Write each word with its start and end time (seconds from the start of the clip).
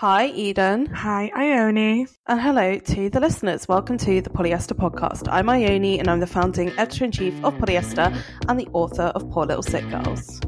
Hi, 0.00 0.26
Eden. 0.26 0.84
Hi, 0.92 1.30
Ione. 1.34 2.06
And 2.26 2.38
hello 2.38 2.78
to 2.78 3.08
the 3.08 3.18
listeners. 3.18 3.66
Welcome 3.66 3.96
to 3.96 4.20
the 4.20 4.28
Polyester 4.28 4.74
Podcast. 4.74 5.26
I'm 5.32 5.48
Ione 5.48 5.98
and 5.98 6.06
I'm 6.10 6.20
the 6.20 6.26
founding 6.26 6.68
editor 6.78 7.06
in 7.06 7.12
chief 7.12 7.32
of 7.42 7.54
Polyester 7.54 8.14
and 8.46 8.60
the 8.60 8.68
author 8.74 9.04
of 9.04 9.30
Poor 9.30 9.46
Little 9.46 9.62
Sick 9.62 9.88
Girls. 9.88 10.38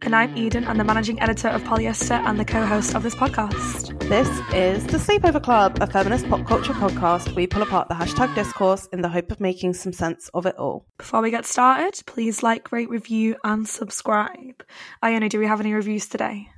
And 0.00 0.16
I'm 0.16 0.34
Eden. 0.34 0.66
I'm 0.66 0.78
the 0.78 0.84
managing 0.84 1.20
editor 1.20 1.48
of 1.48 1.62
Polyester 1.64 2.24
and 2.26 2.40
the 2.40 2.44
co 2.46 2.64
host 2.64 2.94
of 2.94 3.02
this 3.02 3.14
podcast. 3.14 4.00
This 4.08 4.28
is 4.54 4.86
the 4.86 4.96
Sleepover 4.96 5.42
Club, 5.42 5.76
a 5.82 5.86
feminist 5.86 6.26
pop 6.30 6.46
culture 6.46 6.72
podcast. 6.72 7.36
We 7.36 7.46
pull 7.46 7.60
apart 7.60 7.88
the 7.88 7.94
hashtag 7.94 8.34
discourse 8.34 8.88
in 8.94 9.02
the 9.02 9.10
hope 9.10 9.30
of 9.30 9.40
making 9.40 9.74
some 9.74 9.92
sense 9.92 10.30
of 10.32 10.46
it 10.46 10.56
all. 10.56 10.86
Before 10.96 11.20
we 11.20 11.30
get 11.30 11.44
started, 11.44 12.00
please 12.06 12.42
like, 12.42 12.72
rate, 12.72 12.88
review, 12.88 13.36
and 13.44 13.68
subscribe. 13.68 14.64
Ione, 15.02 15.28
do 15.28 15.38
we 15.38 15.44
have 15.44 15.60
any 15.60 15.74
reviews 15.74 16.08
today? 16.08 16.48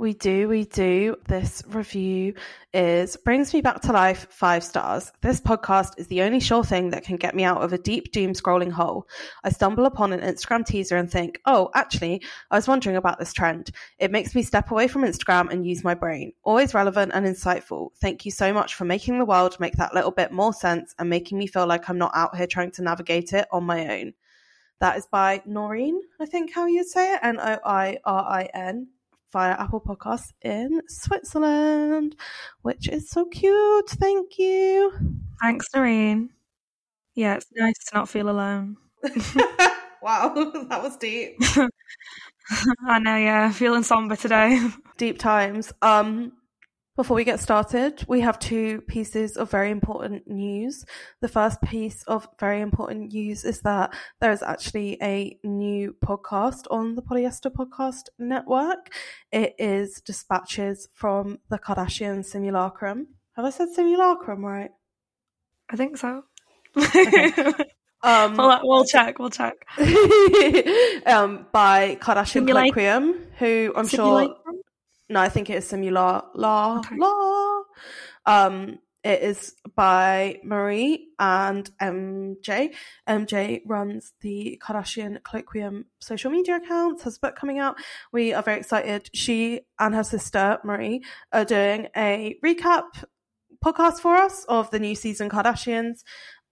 We 0.00 0.14
do, 0.14 0.48
we 0.48 0.64
do. 0.64 1.16
This 1.28 1.62
review 1.68 2.32
is 2.72 3.18
Brings 3.18 3.52
Me 3.52 3.60
Back 3.60 3.82
to 3.82 3.92
Life, 3.92 4.28
five 4.30 4.64
stars. 4.64 5.12
This 5.20 5.42
podcast 5.42 5.98
is 5.98 6.06
the 6.06 6.22
only 6.22 6.40
sure 6.40 6.64
thing 6.64 6.88
that 6.88 7.04
can 7.04 7.16
get 7.16 7.34
me 7.34 7.44
out 7.44 7.60
of 7.60 7.74
a 7.74 7.78
deep 7.78 8.10
doom 8.10 8.32
scrolling 8.32 8.72
hole. 8.72 9.06
I 9.44 9.50
stumble 9.50 9.84
upon 9.84 10.14
an 10.14 10.20
Instagram 10.20 10.64
teaser 10.64 10.96
and 10.96 11.10
think, 11.10 11.42
oh, 11.44 11.68
actually, 11.74 12.22
I 12.50 12.56
was 12.56 12.66
wondering 12.66 12.96
about 12.96 13.18
this 13.18 13.34
trend. 13.34 13.72
It 13.98 14.10
makes 14.10 14.34
me 14.34 14.42
step 14.42 14.70
away 14.70 14.88
from 14.88 15.02
Instagram 15.02 15.50
and 15.50 15.66
use 15.66 15.84
my 15.84 15.92
brain. 15.92 16.32
Always 16.44 16.72
relevant 16.72 17.12
and 17.12 17.26
insightful. 17.26 17.90
Thank 18.00 18.24
you 18.24 18.30
so 18.30 18.54
much 18.54 18.76
for 18.76 18.86
making 18.86 19.18
the 19.18 19.26
world 19.26 19.60
make 19.60 19.74
that 19.74 19.92
little 19.92 20.12
bit 20.12 20.32
more 20.32 20.54
sense 20.54 20.94
and 20.98 21.10
making 21.10 21.36
me 21.36 21.46
feel 21.46 21.66
like 21.66 21.90
I'm 21.90 21.98
not 21.98 22.12
out 22.14 22.34
here 22.38 22.46
trying 22.46 22.70
to 22.70 22.82
navigate 22.82 23.34
it 23.34 23.48
on 23.52 23.64
my 23.64 24.00
own. 24.00 24.14
That 24.78 24.96
is 24.96 25.04
by 25.04 25.42
Noreen, 25.44 26.00
I 26.18 26.24
think 26.24 26.54
how 26.54 26.64
you'd 26.64 26.88
say 26.88 27.12
it, 27.12 27.20
N 27.22 27.38
O 27.38 27.58
I 27.66 27.98
R 28.06 28.24
I 28.24 28.48
N 28.54 28.88
via 29.32 29.52
Apple 29.52 29.80
Podcasts 29.80 30.32
in 30.42 30.82
Switzerland, 30.88 32.16
which 32.62 32.88
is 32.88 33.08
so 33.10 33.26
cute. 33.26 33.90
Thank 33.90 34.38
you. 34.38 34.92
Thanks, 35.40 35.66
Noreen. 35.74 36.30
Yeah, 37.14 37.36
it's 37.36 37.46
nice 37.54 37.78
to 37.90 37.96
not 37.96 38.08
feel 38.08 38.28
alone. 38.30 38.76
wow, 40.02 40.32
that 40.68 40.80
was 40.82 40.96
deep. 40.96 41.36
I 42.86 42.98
know, 42.98 43.16
yeah, 43.16 43.52
feeling 43.52 43.82
somber 43.82 44.16
today. 44.16 44.60
Deep 44.96 45.18
times. 45.18 45.72
Um, 45.82 46.32
before 47.00 47.16
we 47.16 47.24
get 47.24 47.40
started, 47.40 48.04
we 48.08 48.20
have 48.20 48.38
two 48.38 48.82
pieces 48.82 49.38
of 49.38 49.50
very 49.50 49.70
important 49.70 50.28
news. 50.28 50.84
The 51.22 51.28
first 51.28 51.62
piece 51.62 52.02
of 52.02 52.28
very 52.38 52.60
important 52.60 53.14
news 53.14 53.42
is 53.42 53.62
that 53.62 53.94
there 54.20 54.32
is 54.32 54.42
actually 54.42 54.98
a 55.00 55.38
new 55.42 55.96
podcast 56.04 56.66
on 56.70 56.96
the 56.96 57.00
Polyester 57.00 57.50
Podcast 57.50 58.10
Network. 58.18 58.92
It 59.32 59.54
is 59.58 60.02
Dispatches 60.04 60.88
from 60.92 61.38
the 61.48 61.58
Kardashian 61.58 62.22
Simulacrum. 62.22 63.06
Have 63.34 63.46
I 63.46 63.50
said 63.50 63.70
simulacrum 63.70 64.44
right? 64.44 64.70
I 65.70 65.76
think 65.76 65.96
so. 65.96 66.24
Okay. 66.76 67.32
Um, 68.02 68.34
we'll, 68.34 68.60
we'll 68.62 68.84
check, 68.86 69.18
we'll 69.18 69.28
check. 69.28 69.56
um, 69.78 71.44
by 71.52 71.98
Kardashian 72.00 72.46
Simulate- 72.46 72.72
Kolloquium, 72.72 73.26
who 73.36 73.74
I'm 73.76 73.86
sure? 73.86 74.36
No, 75.10 75.20
I 75.20 75.28
think 75.28 75.50
it 75.50 75.56
is 75.56 75.70
Simula 75.70 76.24
La 76.34 76.78
Okay. 76.78 76.96
La. 76.96 77.62
Um, 78.26 78.78
it 79.02 79.22
is 79.22 79.54
by 79.74 80.38
Marie 80.44 81.08
and 81.18 81.68
MJ. 81.80 82.74
MJ 83.08 83.62
runs 83.66 84.12
the 84.20 84.60
Kardashian 84.62 85.20
Kolloquium 85.22 85.84
social 86.00 86.30
media 86.30 86.56
accounts, 86.56 87.02
has 87.02 87.16
a 87.16 87.20
book 87.20 87.34
coming 87.34 87.58
out. 87.58 87.76
We 88.12 88.34
are 88.34 88.42
very 88.42 88.58
excited. 88.60 89.10
She 89.14 89.62
and 89.78 89.94
her 89.94 90.04
sister, 90.04 90.58
Marie, 90.64 91.02
are 91.32 91.44
doing 91.44 91.88
a 91.96 92.36
recap 92.44 93.02
podcast 93.64 94.00
for 94.00 94.14
us 94.16 94.44
of 94.48 94.70
the 94.70 94.78
new 94.78 94.94
season 94.94 95.28
Kardashians. 95.28 96.04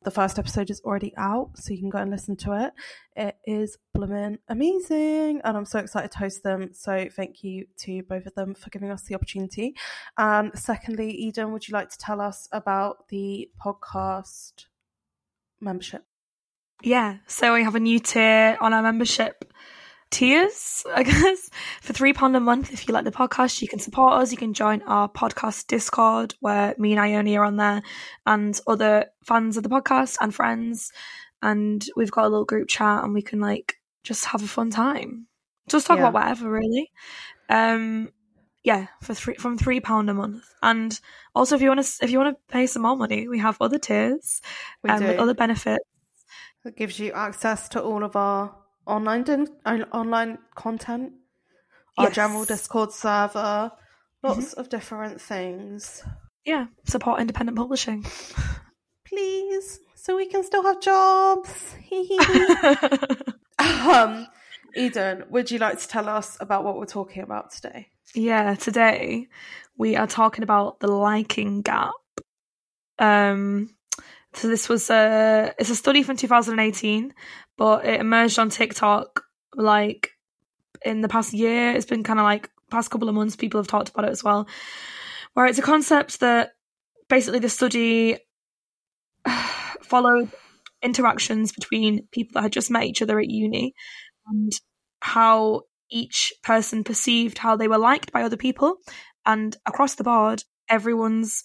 The 0.04 0.12
first 0.12 0.38
episode 0.38 0.70
is 0.70 0.80
already 0.82 1.12
out, 1.16 1.50
so 1.56 1.72
you 1.72 1.80
can 1.80 1.90
go 1.90 1.98
and 1.98 2.10
listen 2.10 2.36
to 2.36 2.52
it. 2.52 2.72
It 3.16 3.36
is 3.44 3.78
bloomin' 3.92 4.38
amazing, 4.48 5.40
and 5.42 5.56
I'm 5.56 5.64
so 5.64 5.80
excited 5.80 6.12
to 6.12 6.18
host 6.18 6.44
them. 6.44 6.70
So 6.72 7.08
thank 7.14 7.42
you 7.42 7.66
to 7.78 8.04
both 8.04 8.26
of 8.26 8.34
them 8.34 8.54
for 8.54 8.70
giving 8.70 8.90
us 8.90 9.02
the 9.02 9.16
opportunity. 9.16 9.74
And 10.16 10.56
secondly, 10.56 11.10
Eden, 11.10 11.52
would 11.52 11.66
you 11.66 11.72
like 11.72 11.90
to 11.90 11.98
tell 11.98 12.20
us 12.20 12.48
about 12.52 13.08
the 13.08 13.50
podcast 13.60 14.66
membership? 15.60 16.04
Yeah, 16.80 17.16
so 17.26 17.54
we 17.54 17.64
have 17.64 17.74
a 17.74 17.80
new 17.80 17.98
tier 17.98 18.56
on 18.60 18.72
our 18.72 18.82
membership 18.82 19.52
tiers, 20.10 20.84
I 20.94 21.02
guess. 21.04 21.50
For 21.82 21.92
£3 21.92 22.36
a 22.36 22.40
month, 22.40 22.72
if 22.72 22.88
you 22.88 22.94
like 22.94 23.04
the 23.04 23.10
podcast, 23.10 23.60
you 23.62 23.68
can 23.68 23.78
support 23.78 24.14
us. 24.14 24.30
You 24.32 24.38
can 24.38 24.54
join 24.54 24.82
our 24.82 25.08
podcast 25.08 25.66
Discord, 25.66 26.34
where 26.40 26.74
me 26.78 26.92
and 26.92 27.00
Ione 27.00 27.36
are 27.36 27.44
on 27.44 27.56
there, 27.56 27.82
and 28.26 28.58
other 28.66 29.06
fans 29.24 29.56
of 29.56 29.62
the 29.62 29.68
podcast 29.68 30.16
and 30.20 30.34
friends. 30.34 30.92
And 31.42 31.84
we've 31.96 32.10
got 32.10 32.24
a 32.24 32.28
little 32.28 32.44
group 32.44 32.68
chat, 32.68 33.04
and 33.04 33.14
we 33.14 33.22
can 33.22 33.40
like 33.40 33.76
just 34.04 34.24
have 34.26 34.42
a 34.42 34.48
fun 34.48 34.70
time. 34.70 35.26
Just 35.68 35.86
talk 35.86 35.98
Yeah. 35.98 36.08
about 36.08 36.14
whatever, 36.14 36.50
really. 36.50 36.90
Um, 37.48 38.10
yeah, 38.64 38.88
for 39.02 39.14
three 39.14 39.34
from 39.36 39.56
three 39.56 39.80
pound 39.80 40.10
a 40.10 40.14
month, 40.14 40.44
and 40.62 40.98
also 41.34 41.54
if 41.54 41.62
you 41.62 41.68
want 41.68 41.84
to 41.84 42.04
if 42.04 42.10
you 42.10 42.18
want 42.18 42.36
to 42.36 42.52
pay 42.52 42.66
some 42.66 42.82
more 42.82 42.96
money, 42.96 43.28
we 43.28 43.38
have 43.38 43.56
other 43.60 43.78
tiers 43.78 44.42
um, 44.86 45.02
with 45.04 45.18
other 45.18 45.34
benefits. 45.34 45.84
It 46.64 46.76
gives 46.76 46.98
you 46.98 47.12
access 47.12 47.68
to 47.70 47.82
all 47.82 48.02
of 48.04 48.16
our 48.16 48.54
online 48.88 49.22
din- 49.24 49.58
online 49.92 50.38
content, 50.54 51.12
our 51.96 52.06
Yes. 52.06 52.14
general 52.14 52.44
Discord 52.44 52.92
server, 52.92 53.70
lots 54.22 54.52
of 54.54 54.68
different 54.68 55.20
things. 55.20 56.02
Yeah, 56.44 56.66
support 56.84 57.20
independent 57.20 57.56
publishing. 57.58 58.04
Please, 59.06 59.80
so 59.94 60.16
we 60.16 60.26
can 60.26 60.42
still 60.44 60.62
have 60.62 60.80
jobs. 60.80 61.74
um, 63.58 64.26
Eden, 64.74 65.24
would 65.30 65.50
you 65.50 65.58
like 65.58 65.78
to 65.80 65.88
tell 65.88 66.08
us 66.08 66.36
about 66.40 66.64
what 66.64 66.76
we're 66.78 66.86
talking 66.86 67.22
about 67.22 67.50
today? 67.52 67.88
yeah, 68.14 68.54
today 68.54 69.28
we 69.76 69.96
are 69.96 70.06
talking 70.06 70.42
about 70.42 70.80
the 70.80 70.88
liking 70.88 71.62
gap. 71.62 71.92
Um, 72.98 73.74
so 74.38 74.48
this 74.48 74.68
was 74.68 74.88
a 74.90 75.54
it's 75.58 75.70
a 75.70 75.74
study 75.74 76.02
from 76.02 76.16
2018, 76.16 77.12
but 77.56 77.84
it 77.84 78.00
emerged 78.00 78.38
on 78.38 78.50
TikTok 78.50 79.24
like 79.54 80.10
in 80.84 81.00
the 81.00 81.08
past 81.08 81.32
year. 81.32 81.72
It's 81.72 81.86
been 81.86 82.04
kind 82.04 82.18
of 82.18 82.24
like 82.24 82.48
past 82.70 82.90
couple 82.90 83.08
of 83.08 83.14
months. 83.14 83.36
People 83.36 83.58
have 83.58 83.66
talked 83.66 83.88
about 83.88 84.04
it 84.04 84.12
as 84.12 84.22
well, 84.22 84.48
where 85.34 85.46
it's 85.46 85.58
a 85.58 85.62
concept 85.62 86.20
that 86.20 86.52
basically 87.08 87.40
the 87.40 87.48
study 87.48 88.18
followed 89.82 90.30
interactions 90.82 91.52
between 91.52 92.06
people 92.12 92.34
that 92.34 92.42
had 92.42 92.52
just 92.52 92.70
met 92.70 92.84
each 92.84 93.02
other 93.02 93.18
at 93.18 93.28
uni 93.28 93.74
and 94.28 94.52
how 95.00 95.62
each 95.90 96.32
person 96.42 96.84
perceived 96.84 97.38
how 97.38 97.56
they 97.56 97.66
were 97.68 97.78
liked 97.78 98.12
by 98.12 98.22
other 98.22 98.36
people. 98.36 98.76
And 99.26 99.56
across 99.66 99.96
the 99.96 100.04
board, 100.04 100.44
everyone's 100.68 101.42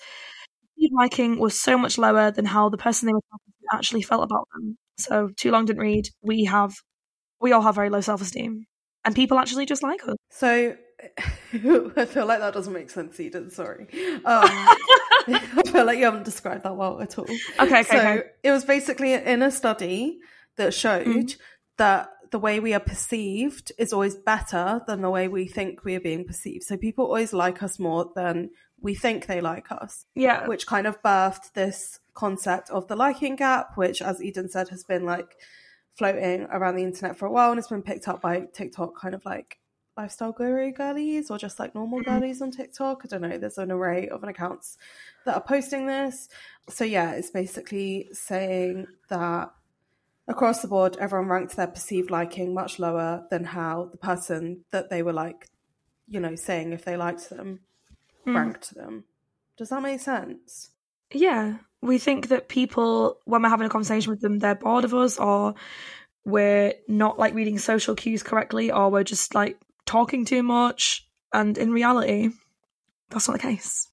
liking 0.92 1.40
was 1.40 1.60
so 1.60 1.78
much 1.78 1.98
lower 1.98 2.32
than 2.32 2.46
how 2.46 2.70
the 2.70 2.78
person 2.78 3.08
they 3.08 3.14
were 3.14 3.22
talking 3.32 3.54
to 3.62 3.76
actually 3.78 4.02
felt 4.02 4.24
about 4.24 4.48
them. 4.54 4.78
So, 4.98 5.30
too 5.38 5.52
long 5.52 5.66
didn't 5.66 5.82
read. 5.82 6.10
We 6.22 6.46
have, 6.46 6.74
we 7.40 7.52
all 7.52 7.62
have 7.62 7.76
very 7.76 7.90
low 7.90 8.02
self 8.02 8.22
esteem, 8.22 8.66
and 9.06 9.16
people 9.16 9.40
actually 9.40 9.66
just 9.66 9.84
like 9.84 10.08
us. 10.08 10.16
So, 10.32 10.76
I 11.54 12.06
feel 12.06 12.26
like 12.26 12.40
that 12.40 12.54
doesn't 12.54 12.74
make 12.74 12.90
sense, 12.90 13.20
Eden. 13.20 13.50
Sorry. 13.50 13.88
Um, 14.24 14.24
I 15.28 15.62
feel 15.66 15.86
like 15.86 15.98
you 15.98 16.06
haven't 16.06 16.26
described 16.26 16.64
that 16.64 16.76
well 16.76 17.02
at 17.02 17.18
all. 17.18 17.26
Okay, 17.26 17.64
okay, 17.64 17.84
so 17.84 17.98
okay. 17.98 18.22
it 18.44 18.52
was 18.52 18.66
basically 18.66 19.14
in 19.14 19.42
a 19.42 19.52
study 19.52 20.20
that 20.58 20.74
showed 20.74 21.08
Mhm. 21.08 21.38
that 21.78 22.10
the 22.32 22.40
way 22.40 22.60
we 22.60 22.74
are 22.74 22.80
perceived 22.80 23.72
is 23.78 23.94
always 23.94 24.16
better 24.16 24.82
than 24.88 25.02
the 25.02 25.10
way 25.10 25.28
we 25.28 25.48
think 25.48 25.84
we 25.84 25.96
are 25.96 26.00
being 26.00 26.26
perceived. 26.26 26.64
So 26.64 26.78
people 26.78 27.06
always 27.06 27.32
like 27.32 27.62
us 27.62 27.80
more 27.80 28.12
than 28.16 28.50
we 28.84 28.94
think 28.94 29.26
they 29.26 29.42
like 29.42 29.72
us, 29.72 30.06
Yeah, 30.14 30.46
which 30.46 30.68
kind 30.68 30.86
of 30.86 31.02
birthed 31.02 31.54
this 31.54 32.00
concept 32.14 32.70
of 32.70 32.88
the 32.88 32.98
liking 32.98 33.38
gap, 33.38 33.78
which, 33.78 34.02
as 34.02 34.22
Eden 34.22 34.50
said, 34.50 34.70
has 34.70 34.84
been 34.84 35.06
like 35.06 35.38
floating 35.96 36.44
around 36.52 36.76
the 36.76 36.84
internet 36.84 37.18
for 37.18 37.26
a 37.26 37.32
while 37.32 37.50
and 37.52 37.58
it's 37.58 37.70
been 37.70 37.82
picked 37.82 38.08
up 38.08 38.22
by 38.22 38.42
TikTok 38.54 39.00
kind 39.00 39.16
of 39.16 39.24
like 39.26 39.60
lifestyle 39.96 40.32
guru 40.32 40.72
girlies 40.72 41.30
or 41.30 41.38
just 41.38 41.60
like 41.60 41.76
normal 41.76 42.00
mm-hmm. 42.00 42.12
girlies 42.12 42.42
on 42.42 42.52
TikTok. 42.52 43.04
I 43.06 43.08
don't 43.08 43.22
know. 43.22 43.38
There's 43.38 43.58
an 43.58 43.72
array 43.72 44.10
of 44.10 44.24
accounts 44.24 44.78
that 45.26 45.36
are 45.36 45.42
posting 45.42 45.88
this. 45.88 46.28
So 46.68 46.84
yeah, 46.84 47.12
it's 47.12 47.30
basically 47.30 48.10
saying 48.12 48.88
that 49.08 49.54
across 50.28 50.62
the 50.62 50.68
board, 50.68 50.98
everyone 51.00 51.30
ranked 51.30 51.56
their 51.56 51.68
perceived 51.68 52.12
liking 52.12 52.54
much 52.54 52.80
lower 52.80 53.26
than 53.30 53.46
how 53.46 53.90
the 53.92 53.98
person 53.98 54.66
that 54.72 54.90
they 54.90 55.04
were 55.04 55.14
like, 55.14 55.48
you 56.08 56.20
know, 56.20 56.36
saying 56.36 56.74
if 56.74 56.84
they 56.84 56.98
liked 56.98 57.30
them 57.30 57.62
ranked 58.26 58.74
them. 58.76 59.06
Does 59.58 59.70
that 59.70 59.82
make 59.82 60.00
sense? 60.00 60.72
Yeah, 61.12 61.58
we 61.82 61.98
think 61.98 62.30
that 62.30 62.48
people, 62.48 63.18
when 63.26 63.42
we're 63.42 63.50
having 63.50 63.68
a 63.68 63.70
conversation 63.70 64.12
with 64.12 64.22
them, 64.22 64.40
they're 64.40 64.56
bored 64.56 64.86
of 64.86 64.94
us, 64.94 65.20
or 65.20 65.54
we're 66.26 66.74
not 66.88 67.20
like 67.20 67.34
reading 67.34 67.60
social 67.60 67.96
cues 67.96 68.24
correctly, 68.24 68.72
or 68.72 68.90
we're 68.90 69.04
just 69.04 69.36
like 69.36 69.58
talking 69.86 70.26
too 70.26 70.44
much. 70.44 71.08
And 71.34 71.58
in 71.58 71.72
reality, 71.72 72.30
that's 73.10 73.28
not 73.28 73.34
the 73.34 73.44
case. 73.44 73.90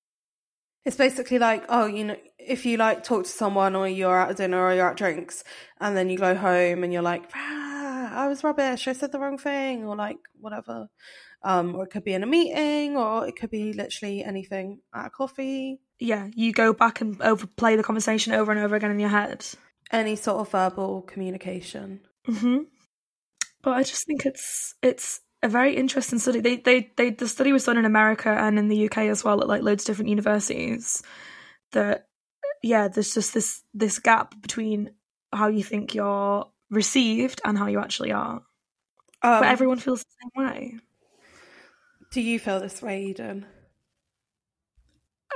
It's 0.84 0.96
basically 0.96 1.38
like, 1.38 1.64
oh, 1.68 1.86
you 1.86 2.04
know, 2.04 2.16
if 2.38 2.64
you 2.64 2.78
like 2.78 3.04
talk 3.04 3.24
to 3.24 3.30
someone 3.30 3.76
or 3.76 3.86
you're 3.86 4.18
at 4.18 4.36
dinner 4.36 4.58
or 4.64 4.74
you're 4.74 4.90
at 4.90 4.96
drinks 4.96 5.44
and 5.78 5.94
then 5.96 6.08
you 6.08 6.16
go 6.16 6.34
home 6.34 6.84
and 6.84 6.92
you're 6.92 7.02
like, 7.02 7.30
ah, 7.34 8.24
I 8.24 8.28
was 8.28 8.42
rubbish, 8.42 8.88
I 8.88 8.92
said 8.92 9.12
the 9.12 9.18
wrong 9.18 9.36
thing, 9.36 9.84
or 9.84 9.94
like 9.94 10.16
whatever. 10.40 10.88
Um, 11.42 11.75
or 11.75 11.84
it 11.84 11.90
could 11.90 12.04
be 12.04 12.12
in 12.12 12.22
a 12.22 12.26
meeting 12.26 12.96
or 12.96 13.26
it 13.26 13.34
could 13.37 13.50
be 13.50 13.72
literally 13.72 14.22
anything 14.22 14.81
at 14.94 15.06
a 15.06 15.10
coffee. 15.10 15.81
Yeah, 15.98 16.28
you 16.34 16.52
go 16.52 16.72
back 16.72 17.00
and 17.00 17.20
overplay 17.22 17.76
the 17.76 17.82
conversation 17.82 18.32
over 18.34 18.52
and 18.52 18.60
over 18.60 18.76
again 18.76 18.90
in 18.90 19.00
your 19.00 19.08
head. 19.08 19.46
Any 19.90 20.16
sort 20.16 20.40
of 20.40 20.50
verbal 20.50 21.02
communication. 21.02 22.00
hmm 22.26 22.58
But 23.62 23.72
I 23.72 23.82
just 23.82 24.06
think 24.06 24.26
it's 24.26 24.75
it's 24.82 25.20
a 25.42 25.48
very 25.48 25.76
interesting 25.76 26.19
study. 26.19 26.40
They 26.40 26.56
they 26.56 26.90
they 26.96 27.10
the 27.10 27.28
study 27.28 27.52
was 27.52 27.64
done 27.64 27.78
in 27.78 27.84
America 27.84 28.31
and 28.31 28.58
in 28.58 28.69
the 28.69 28.76
UK 28.76 29.08
as 29.08 29.25
well 29.25 29.40
at 29.40 29.48
like 29.48 29.62
loads 29.62 29.82
of 29.84 29.87
different 29.87 30.10
universities. 30.10 31.02
That 31.72 32.06
yeah, 32.62 32.88
there's 32.88 33.14
just 33.14 33.34
this 33.34 33.62
this 33.75 33.98
gap 33.98 34.40
between 34.42 34.90
how 35.32 35.48
you 35.48 35.62
think 35.64 35.94
you're 35.94 36.50
received 36.70 37.40
and 37.44 37.58
how 37.58 37.66
you 37.66 37.78
actually 37.81 38.12
are. 38.12 38.42
Um, 39.22 39.40
But 39.40 39.44
everyone 39.44 39.78
feels 39.78 40.04
the 40.04 40.10
same 40.22 40.46
way. 40.46 40.78
Do 42.10 42.20
you 42.20 42.38
feel 42.38 42.60
this 42.60 42.82
way, 42.82 43.04
Eden? 43.04 43.46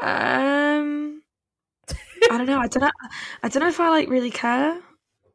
Um, 0.03 1.23
I 2.31 2.39
don't 2.39 2.47
know. 2.47 2.59
I 2.59 2.67
don't 2.67 2.83
know. 2.83 2.91
I 3.43 3.49
don't 3.49 3.63
know 3.63 3.69
if 3.69 3.81
I 3.81 3.91
like 3.91 4.09
really 4.09 4.31
care. 4.31 4.81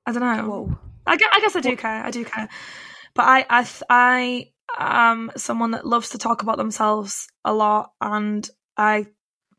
I 0.05 0.11
don't 0.11 0.21
know. 0.21 0.49
Whoa. 0.49 0.79
I 1.07 1.17
guess, 1.17 1.29
I 1.33 1.39
guess 1.41 1.55
I 1.55 1.61
do 1.61 1.75
care. 1.75 2.03
I 2.03 2.11
do 2.11 2.25
care. 2.25 2.49
But 3.15 3.23
I, 3.23 3.45
I, 3.49 3.67
I 3.89 4.51
am 4.77 5.31
someone 5.35 5.71
that 5.71 5.85
loves 5.85 6.09
to 6.09 6.17
talk 6.17 6.41
about 6.43 6.57
themselves 6.57 7.27
a 7.45 7.53
lot, 7.53 7.91
and 8.01 8.47
I 8.77 9.07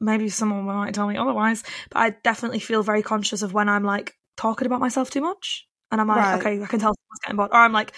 maybe 0.00 0.28
someone 0.28 0.64
might 0.64 0.94
tell 0.94 1.08
me 1.08 1.16
otherwise, 1.16 1.62
but 1.90 1.98
I 1.98 2.10
definitely 2.22 2.60
feel 2.60 2.82
very 2.82 3.02
conscious 3.02 3.42
of 3.42 3.52
when 3.52 3.68
I'm 3.68 3.84
like 3.84 4.14
talking 4.36 4.66
about 4.66 4.80
myself 4.80 5.10
too 5.10 5.20
much, 5.20 5.66
and 5.90 6.00
I'm 6.00 6.08
like, 6.08 6.16
Right. 6.16 6.34
okay, 6.40 6.62
I 6.62 6.66
can 6.66 6.78
tell 6.80 6.94
someone's 6.94 7.20
getting 7.22 7.36
bored, 7.36 7.50
or 7.52 7.58
I'm 7.58 7.72
like 7.72 7.92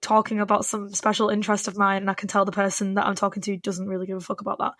talking 0.00 0.40
about 0.40 0.64
some 0.64 0.92
special 0.92 1.28
interest 1.28 1.68
of 1.68 1.76
mine, 1.76 2.02
and 2.02 2.10
I 2.10 2.14
can 2.14 2.28
tell 2.28 2.44
the 2.44 2.52
person 2.52 2.94
that 2.94 3.06
I'm 3.06 3.14
talking 3.14 3.42
to 3.42 3.56
doesn't 3.56 3.88
really 3.88 4.06
give 4.06 4.16
a 4.16 4.20
fuck 4.20 4.40
about 4.40 4.58
that. 4.58 4.72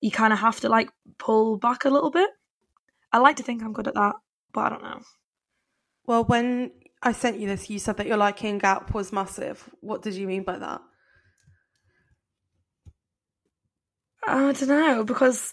You 0.00 0.10
kind 0.10 0.32
of 0.32 0.38
have 0.38 0.60
to 0.60 0.68
like 0.68 0.90
pull 1.18 1.56
back 1.56 1.84
a 1.84 1.90
little 1.90 2.10
bit. 2.10 2.30
I 3.12 3.18
like 3.18 3.36
to 3.36 3.42
think 3.42 3.62
I'm 3.62 3.72
good 3.72 3.88
at 3.88 3.94
that, 3.94 4.16
but 4.52 4.60
I 4.60 4.68
don't 4.68 4.82
know. 4.82 5.00
Well, 6.06 6.24
when 6.24 6.72
I 7.02 7.12
sent 7.12 7.38
you 7.38 7.48
this, 7.48 7.70
you 7.70 7.78
said 7.78 7.96
that 7.96 8.06
your 8.06 8.16
liking 8.16 8.58
gap 8.58 8.94
was 8.94 9.12
massive. 9.12 9.68
What 9.80 10.02
did 10.02 10.14
you 10.14 10.26
mean 10.26 10.42
by 10.42 10.58
that? 10.58 10.80
I 14.26 14.52
don't 14.52 14.68
know 14.68 15.04
because 15.04 15.52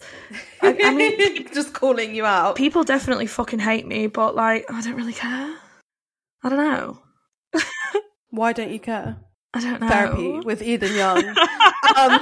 I, 0.60 0.76
I 0.84 0.94
mean 0.94 1.46
just 1.54 1.72
calling 1.72 2.14
you 2.14 2.26
out. 2.26 2.56
people 2.56 2.84
definitely 2.84 3.26
fucking 3.26 3.58
hate 3.58 3.86
me, 3.86 4.06
but 4.06 4.34
like 4.34 4.70
I 4.70 4.82
don't 4.82 4.96
really 4.96 5.14
care. 5.14 5.56
I 6.42 6.48
don't 6.48 6.58
know. 6.58 6.98
Why 8.36 8.52
don't 8.52 8.70
you 8.70 8.78
care? 8.80 9.16
I 9.54 9.60
don't 9.60 9.80
know. 9.80 9.88
Therapy 9.88 10.40
with 10.40 10.62
Eden 10.62 10.94
Young. 10.94 11.28
um, 11.28 11.34
How 11.96 12.18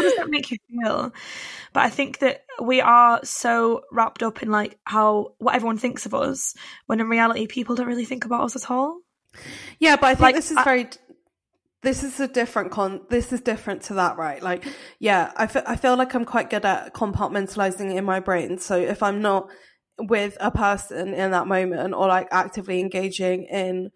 does 0.00 0.16
that 0.16 0.26
make 0.28 0.50
you 0.50 0.58
feel? 0.70 1.12
But 1.72 1.80
I 1.84 1.90
think 1.90 2.18
that 2.18 2.44
we 2.60 2.80
are 2.80 3.20
so 3.24 3.82
wrapped 3.90 4.22
up 4.22 4.42
in 4.42 4.50
like 4.50 4.78
how 4.84 5.34
what 5.38 5.54
everyone 5.54 5.78
thinks 5.78 6.06
of 6.06 6.14
us, 6.14 6.54
when 6.86 7.00
in 7.00 7.08
reality 7.08 7.46
people 7.46 7.74
don't 7.74 7.86
really 7.86 8.04
think 8.04 8.24
about 8.24 8.42
us 8.44 8.56
at 8.56 8.70
all. 8.70 8.98
yeah, 9.78 9.96
but 9.96 10.06
I 10.06 10.14
think 10.14 10.20
Like, 10.22 10.34
this 10.34 10.50
is 10.50 10.56
I- 10.56 10.64
very. 10.64 10.88
This 11.82 12.04
is 12.04 12.20
a 12.20 12.28
different 12.28 12.70
con. 12.70 13.00
This 13.10 13.32
is 13.32 13.40
different 13.40 13.82
to 13.84 13.94
that, 13.94 14.16
right? 14.16 14.40
Like, 14.40 14.64
yeah, 15.00 15.32
I 15.36 15.48
fe- 15.48 15.64
I 15.66 15.74
feel 15.74 15.96
like 15.96 16.14
I'm 16.14 16.24
quite 16.24 16.48
good 16.48 16.64
at 16.64 16.94
compartmentalizing 16.94 17.92
in 17.96 18.04
my 18.04 18.20
brain. 18.20 18.58
So 18.58 18.76
if 18.76 19.02
I'm 19.02 19.20
not 19.20 19.48
with 19.98 20.36
a 20.40 20.52
person 20.52 21.12
in 21.12 21.32
that 21.32 21.48
moment 21.48 21.92
or 21.94 22.06
like 22.06 22.28
actively 22.30 22.78
engaging 22.78 23.44
in 23.44 23.90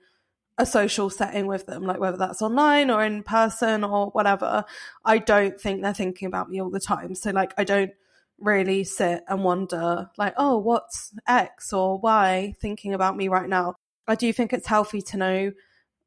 a 0.59 0.67
social 0.67 1.11
setting 1.11 1.47
with 1.47 1.67
them, 1.67 1.83
like 1.85 2.01
whether 2.01 2.17
that's 2.17 2.43
online 2.43 2.91
or 2.91 3.05
in 3.05 3.23
person 3.23 3.85
or 3.85 4.09
whatever, 4.09 4.65
I 5.05 5.19
don't 5.19 5.61
think 5.61 5.83
they're 5.83 5.93
thinking 5.93 6.27
about 6.27 6.49
me 6.49 6.61
all 6.61 6.71
the 6.71 6.81
time. 6.81 7.15
So 7.15 7.31
like 7.31 7.53
I 7.59 7.65
don't 7.65 7.93
really 8.39 8.85
sit 8.85 9.23
and 9.29 9.45
wonder 9.45 10.11
like, 10.17 10.35
oh, 10.37 10.59
what's 10.59 11.13
X 11.27 11.73
or 11.73 11.99
Y 11.99 12.55
thinking 12.61 12.95
about 12.95 13.17
me 13.17 13.29
right 13.29 13.49
now. 13.49 13.75
I 14.09 14.15
do 14.15 14.33
think 14.33 14.53
it's 14.53 14.67
healthy 14.67 15.03
to 15.03 15.17
know 15.17 15.53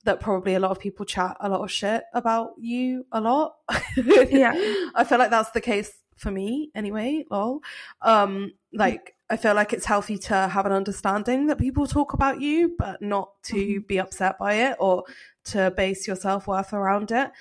that 0.06 0.22
probably 0.22 0.56
a 0.56 0.60
lot 0.60 0.72
of 0.72 0.80
people 0.80 1.06
chat 1.06 1.36
a 1.40 1.50
lot 1.50 1.62
of 1.62 1.72
shit 1.72 2.04
about 2.14 2.52
you 2.58 3.06
a 3.12 3.22
lot. 3.22 3.56
Yeah. 3.98 4.54
I 4.96 5.04
feel 5.04 5.20
like 5.20 5.30
that's 5.30 5.52
the 5.52 5.62
case 5.62 5.92
for 6.20 6.32
me 6.32 6.72
anyway, 6.76 7.26
lol. 7.30 7.62
Um 8.02 8.54
like 8.74 9.16
I 9.30 9.38
feel 9.38 9.54
like 9.54 9.74
it's 9.74 9.86
healthy 9.86 10.18
to 10.18 10.48
have 10.48 10.66
an 10.66 10.72
understanding 10.72 11.48
that 11.48 11.60
people 11.60 11.86
talk 11.86 12.14
about 12.14 12.42
you, 12.42 12.76
but 12.78 13.02
not 13.02 13.32
to 13.44 13.82
be 13.82 14.00
upset 14.00 14.40
by 14.40 14.54
it 14.56 14.78
or 14.80 15.04
to 15.46 15.72
base 15.72 16.08
your 16.08 16.16
self 16.16 16.48
worth 16.48 16.74
around 16.74 17.12
it. 17.12 17.32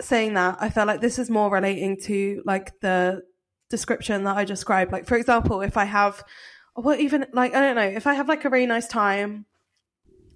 Saying 0.00 0.34
that, 0.34 0.56
I 0.60 0.70
feel 0.70 0.86
like 0.86 1.00
this 1.00 1.18
is 1.18 1.30
more 1.30 1.50
relating 1.50 2.00
to 2.02 2.42
like 2.46 2.80
the 2.80 3.22
description 3.68 4.24
that 4.24 4.36
I 4.36 4.44
described. 4.44 4.92
Like, 4.92 5.06
for 5.06 5.16
example, 5.16 5.60
if 5.60 5.76
I 5.76 5.84
have, 5.84 6.24
what 6.74 7.00
even, 7.00 7.26
like, 7.32 7.54
I 7.54 7.60
don't 7.60 7.76
know, 7.76 7.82
if 7.82 8.06
I 8.06 8.14
have 8.14 8.28
like 8.28 8.44
a 8.44 8.50
really 8.50 8.66
nice 8.66 8.88
time, 8.88 9.46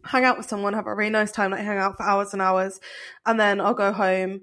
hang 0.05 0.25
out 0.25 0.37
with 0.37 0.49
someone, 0.49 0.75
have 0.75 0.87
a 0.87 0.95
really 0.95 1.11
nice 1.11 1.33
time, 1.33 1.51
like 1.51 1.65
hang 1.65 1.79
out 1.79 1.97
for 1.97 2.03
hours 2.03 2.33
and 2.33 2.43
hours, 2.43 2.79
and 3.27 3.41
then 3.41 3.61
I'll 3.61 3.75
go 3.75 3.93
home 3.93 4.43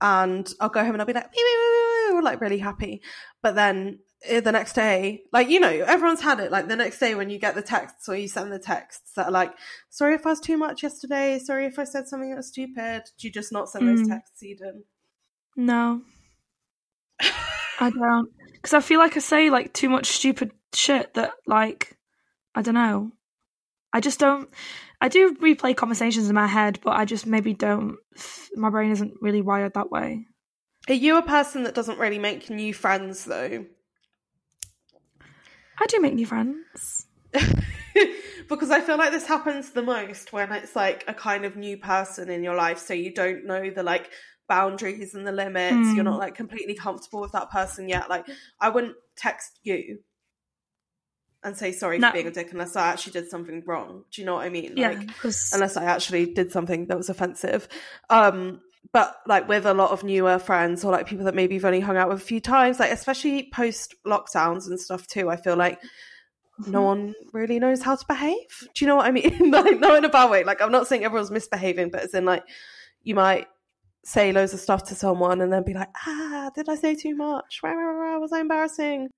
and 0.00 0.52
I'll 0.60 0.68
go 0.68 0.80
home 0.80 0.92
and 0.92 1.00
I'll 1.00 1.06
be 1.06 1.12
like, 1.12 1.30
"Wee, 1.34 1.42
wee, 1.42 1.56
wee, 1.60 1.83
wee," 2.14 2.20
wee," 2.20 2.24
like 2.24 2.40
really 2.40 2.58
happy. 2.58 3.02
But 3.42 3.54
then 3.54 4.00
eh, 4.24 4.40
the 4.40 4.52
next 4.52 4.74
day, 4.74 5.22
like, 5.32 5.48
you 5.48 5.60
know, 5.60 5.68
everyone's 5.68 6.22
had 6.22 6.40
it. 6.40 6.50
Like 6.50 6.68
the 6.68 6.76
next 6.76 6.98
day 6.98 7.14
when 7.14 7.30
you 7.30 7.38
get 7.38 7.54
the 7.54 7.62
texts 7.62 8.08
or 8.08 8.16
you 8.16 8.28
send 8.28 8.52
the 8.52 8.58
texts 8.58 9.12
that 9.16 9.26
are 9.26 9.32
like, 9.32 9.52
sorry 9.90 10.14
if 10.14 10.26
I 10.26 10.30
was 10.30 10.40
too 10.40 10.56
much 10.56 10.82
yesterday. 10.82 11.38
Sorry 11.38 11.66
if 11.66 11.78
I 11.78 11.84
said 11.84 12.08
something 12.08 12.30
that 12.30 12.36
was 12.36 12.48
stupid. 12.48 13.04
Do 13.18 13.26
you 13.26 13.32
just 13.32 13.52
not 13.52 13.68
send 13.68 13.86
those 13.88 14.06
Mm. 14.06 14.08
texts, 14.08 14.42
Eden? 14.42 14.84
No, 15.56 16.02
I 17.80 17.90
don't, 17.90 18.28
because 18.54 18.74
I 18.74 18.80
feel 18.80 18.98
like 18.98 19.16
I 19.16 19.20
say 19.20 19.50
like 19.50 19.72
too 19.72 19.88
much 19.88 20.06
stupid 20.06 20.52
shit 20.72 21.14
that 21.14 21.32
like 21.46 21.96
I 22.54 22.62
don't 22.62 22.74
know. 22.74 23.12
I 23.92 24.00
just 24.00 24.18
don't. 24.18 24.48
I 25.00 25.08
do 25.08 25.34
replay 25.36 25.76
conversations 25.76 26.28
in 26.28 26.34
my 26.34 26.46
head, 26.46 26.80
but 26.82 26.96
I 26.96 27.04
just 27.04 27.26
maybe 27.26 27.54
don't. 27.54 27.96
My 28.54 28.70
brain 28.70 28.90
isn't 28.90 29.14
really 29.20 29.42
wired 29.42 29.74
that 29.74 29.90
way. 29.90 30.26
Are 30.88 30.94
you 30.94 31.16
a 31.16 31.22
person 31.22 31.62
that 31.64 31.74
doesn't 31.74 31.98
really 31.98 32.18
make 32.18 32.50
new 32.50 32.74
friends 32.74 33.24
though? 33.24 33.64
I 35.80 35.86
do 35.86 36.00
make 36.00 36.14
new 36.14 36.26
friends. 36.26 37.06
because 38.48 38.70
I 38.70 38.80
feel 38.80 38.96
like 38.96 39.10
this 39.10 39.26
happens 39.26 39.70
the 39.70 39.82
most 39.82 40.32
when 40.32 40.52
it's 40.52 40.76
like 40.76 41.04
a 41.08 41.14
kind 41.14 41.44
of 41.44 41.56
new 41.56 41.76
person 41.76 42.30
in 42.30 42.44
your 42.44 42.54
life, 42.54 42.78
so 42.78 42.94
you 42.94 43.12
don't 43.12 43.44
know 43.46 43.70
the 43.70 43.82
like 43.82 44.10
boundaries 44.48 45.14
and 45.14 45.26
the 45.26 45.32
limits. 45.32 45.88
Hmm. 45.88 45.94
You're 45.94 46.04
not 46.04 46.18
like 46.18 46.34
completely 46.34 46.74
comfortable 46.74 47.20
with 47.20 47.32
that 47.32 47.50
person 47.50 47.88
yet. 47.88 48.08
Like 48.10 48.26
I 48.60 48.68
wouldn't 48.68 48.96
text 49.16 49.58
you 49.62 50.00
and 51.42 51.56
say 51.56 51.72
sorry 51.72 51.98
No. 51.98 52.08
for 52.08 52.14
being 52.14 52.26
a 52.26 52.30
dick 52.30 52.52
unless 52.52 52.76
I 52.76 52.88
actually 52.88 53.12
did 53.12 53.28
something 53.28 53.62
wrong. 53.66 54.04
Do 54.12 54.20
you 54.20 54.26
know 54.26 54.34
what 54.34 54.44
I 54.44 54.50
mean? 54.50 54.74
Yeah, 54.76 54.90
Like 54.90 55.10
unless 55.52 55.76
I 55.76 55.84
actually 55.84 56.32
did 56.32 56.52
something 56.52 56.86
that 56.86 56.96
was 56.96 57.08
offensive. 57.08 57.68
Um, 58.10 58.60
but 58.92 59.16
like 59.26 59.48
with 59.48 59.66
a 59.66 59.74
lot 59.74 59.90
of 59.90 60.04
newer 60.04 60.38
friends 60.38 60.84
or 60.84 60.92
like 60.92 61.06
people 61.06 61.24
that 61.24 61.34
maybe 61.34 61.54
you've 61.54 61.64
only 61.64 61.80
hung 61.80 61.96
out 61.96 62.08
with 62.08 62.18
a 62.18 62.24
few 62.24 62.40
times, 62.40 62.78
like 62.78 62.92
especially 62.92 63.50
post 63.52 63.94
lockdowns 64.06 64.66
and 64.68 64.78
stuff 64.78 65.06
too, 65.06 65.30
I 65.30 65.36
feel 65.36 65.56
like 65.56 65.80
no 66.68 66.82
one 66.82 67.14
really 67.32 67.58
knows 67.58 67.82
how 67.82 67.96
to 67.96 68.06
behave. 68.06 68.46
Do 68.74 68.84
you 68.84 68.86
know 68.88 68.96
what 68.96 69.06
I 69.06 69.10
mean? 69.10 69.50
like 69.50 69.80
not 69.80 69.96
in 69.98 70.04
a 70.04 70.08
bad 70.08 70.30
way. 70.30 70.44
Like 70.44 70.62
I'm 70.62 70.70
not 70.72 70.86
saying 70.86 71.04
everyone's 71.04 71.30
misbehaving, 71.30 71.90
but 71.90 72.04
it's 72.04 72.14
in 72.14 72.24
like 72.24 72.44
you 73.02 73.14
might 73.14 73.48
say 74.04 74.32
loads 74.32 74.52
of 74.54 74.60
stuff 74.60 74.84
to 74.84 74.94
someone 74.94 75.40
and 75.40 75.52
then 75.52 75.64
be 75.64 75.74
like, 75.74 75.88
ah, 76.06 76.50
did 76.54 76.68
I 76.68 76.74
say 76.76 76.94
too 76.94 77.16
much? 77.16 77.60
Rah, 77.62 78.18
Was 78.18 78.32
I 78.32 78.40
embarrassing? 78.40 79.08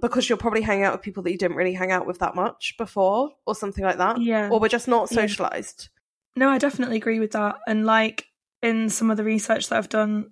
Because 0.00 0.28
you're 0.28 0.38
probably 0.38 0.62
hanging 0.62 0.84
out 0.84 0.94
with 0.94 1.02
people 1.02 1.22
that 1.24 1.30
you 1.30 1.36
didn't 1.36 1.58
really 1.58 1.74
hang 1.74 1.92
out 1.92 2.06
with 2.06 2.18
that 2.20 2.34
much 2.34 2.74
before, 2.78 3.30
or 3.46 3.54
something 3.54 3.84
like 3.84 3.98
that. 3.98 4.18
Yeah. 4.20 4.48
Or 4.48 4.58
we're 4.58 4.68
just 4.68 4.88
not 4.88 5.10
Yeah. 5.12 5.16
socialized. 5.20 5.90
No, 6.36 6.48
I 6.48 6.56
definitely 6.56 6.96
agree 6.96 7.20
with 7.20 7.32
that. 7.32 7.56
And 7.68 7.84
like, 7.84 8.24
in 8.62 8.88
some 8.90 9.10
of 9.10 9.16
the 9.16 9.24
research 9.24 9.68
that 9.68 9.78
I've 9.78 9.88
done, 9.88 10.30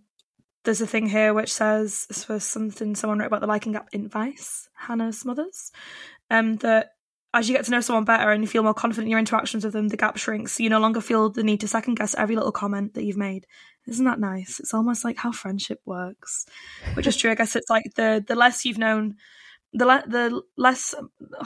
there's 0.64 0.80
a 0.80 0.86
thing 0.86 1.06
here 1.08 1.32
which 1.32 1.52
says 1.52 2.06
this 2.08 2.28
was 2.28 2.44
something 2.44 2.94
someone 2.94 3.18
wrote 3.18 3.26
about 3.26 3.40
the 3.40 3.46
liking 3.46 3.72
gap 3.72 3.88
in 3.92 4.08
Vice, 4.08 4.68
Hannah 4.74 5.12
Smothers, 5.12 5.72
um, 6.30 6.56
that 6.56 6.90
as 7.34 7.48
you 7.48 7.54
get 7.54 7.64
to 7.66 7.70
know 7.70 7.80
someone 7.80 8.04
better 8.04 8.30
and 8.30 8.42
you 8.42 8.48
feel 8.48 8.62
more 8.62 8.74
confident 8.74 9.06
in 9.06 9.10
your 9.10 9.18
interactions 9.18 9.64
with 9.64 9.72
them, 9.72 9.88
the 9.88 9.96
gap 9.96 10.16
shrinks. 10.16 10.58
You 10.58 10.70
no 10.70 10.80
longer 10.80 11.00
feel 11.00 11.30
the 11.30 11.42
need 11.42 11.60
to 11.60 11.68
second 11.68 11.94
guess 11.94 12.14
every 12.14 12.36
little 12.36 12.52
comment 12.52 12.94
that 12.94 13.04
you've 13.04 13.18
made. 13.18 13.46
Isn't 13.86 14.06
that 14.06 14.20
nice? 14.20 14.60
It's 14.60 14.74
almost 14.74 15.04
like 15.04 15.18
how 15.18 15.32
friendship 15.32 15.80
works, 15.84 16.46
which 16.94 17.06
is 17.06 17.16
true. 17.16 17.30
I 17.30 17.34
guess 17.34 17.56
it's 17.56 17.70
like 17.70 17.84
the 17.96 18.24
the 18.26 18.34
less 18.34 18.64
you've 18.64 18.78
known, 18.78 19.16
the 19.72 19.86
le- 19.86 20.04
the 20.06 20.42
less 20.56 20.94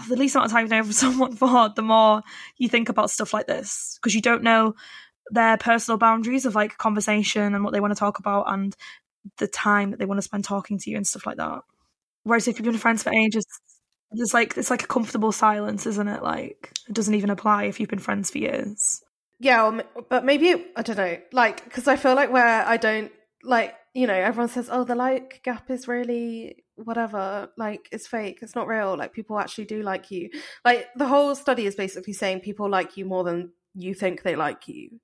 the 0.09 0.17
least 0.17 0.35
amount 0.35 0.47
of 0.47 0.53
time 0.53 0.63
you've 0.63 0.71
known 0.71 0.93
someone 0.93 1.37
for, 1.37 1.69
the 1.69 1.83
more 1.83 2.23
you 2.57 2.69
think 2.69 2.89
about 2.89 3.11
stuff 3.11 3.35
like 3.35 3.47
this 3.47 3.99
because 4.01 4.15
you 4.15 4.23
don't 4.23 4.43
know 4.43 4.75
their 5.31 5.57
personal 5.57 5.99
boundaries 5.99 6.47
of 6.47 6.55
like 6.55 6.77
conversation 6.79 7.55
and 7.55 7.65
what 7.65 7.73
they 7.73 7.81
want 7.81 7.93
to 7.93 7.99
talk 7.99 8.19
about 8.19 8.53
and 8.53 8.77
the 9.39 9.47
time 9.47 9.91
that 9.91 9.99
they 9.99 10.05
want 10.05 10.19
to 10.19 10.23
spend 10.23 10.45
talking 10.45 10.79
to 10.79 10.91
you 10.91 10.97
and 10.97 11.07
stuff 11.07 11.27
like 11.27 11.37
that. 11.37 11.63
Whereas 12.25 12.49
if 12.49 12.59
you've 12.59 12.67
been 12.67 12.79
friends 12.79 13.03
for 13.03 13.13
ages, 13.13 13.47
there's 14.13 14.35
like 14.35 14.57
it's 14.57 14.71
like 14.71 14.85
a 14.85 14.89
comfortable 14.89 15.33
silence, 15.33 15.87
isn't 15.87 16.09
it? 16.09 16.23
Like 16.23 16.73
it 16.89 16.95
doesn't 16.95 17.15
even 17.15 17.31
apply 17.31 17.65
if 17.65 17.81
you've 17.81 17.89
been 17.89 17.99
friends 17.99 18.31
for 18.31 18.39
years. 18.39 19.03
Yeah, 19.41 19.81
but 20.09 20.25
maybe 20.25 20.67
I 20.77 20.83
don't 20.83 20.99
know, 20.99 21.19
like 21.33 21.65
because 21.65 21.89
I 21.89 21.97
feel 21.97 22.15
like 22.15 22.31
where 22.31 22.65
I 22.65 22.77
don't 22.77 23.11
like, 23.43 23.75
you 23.95 24.07
know, 24.07 24.15
everyone 24.15 24.49
says, 24.49 24.69
"Oh, 24.71 24.85
the 24.85 24.95
like 24.95 25.41
gap 25.43 25.71
is 25.71 25.89
really 25.89 26.65
whatever, 26.77 27.51
like 27.57 27.89
it's 27.91 28.07
fake, 28.07 28.39
it's 28.43 28.55
not 28.55 28.69
real." 28.69 28.97
Like 28.97 29.13
people 29.13 29.39
actually 29.39 29.65
do 29.65 29.83
like 29.83 30.11
you. 30.11 30.31
Like 30.65 30.89
the 30.97 31.09
whole 31.09 31.35
study 31.35 31.67
is 31.67 31.75
basically 31.75 32.13
saying 32.13 32.41
people 32.41 32.69
like 32.69 32.97
you 32.97 33.05
more 33.05 33.25
than 33.25 33.53
you 33.75 33.95
think 33.95 34.23
they 34.23 34.37
like 34.37 34.69
you. 34.69 35.01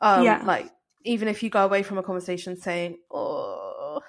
Um, 0.00 0.24
Yeah. 0.24 0.42
Like 0.44 0.70
even 1.04 1.28
if 1.28 1.42
you 1.42 1.50
go 1.50 1.64
away 1.64 1.82
from 1.82 1.98
a 1.98 2.02
conversation 2.02 2.56
saying, 2.56 2.98
"Oh," 3.10 4.00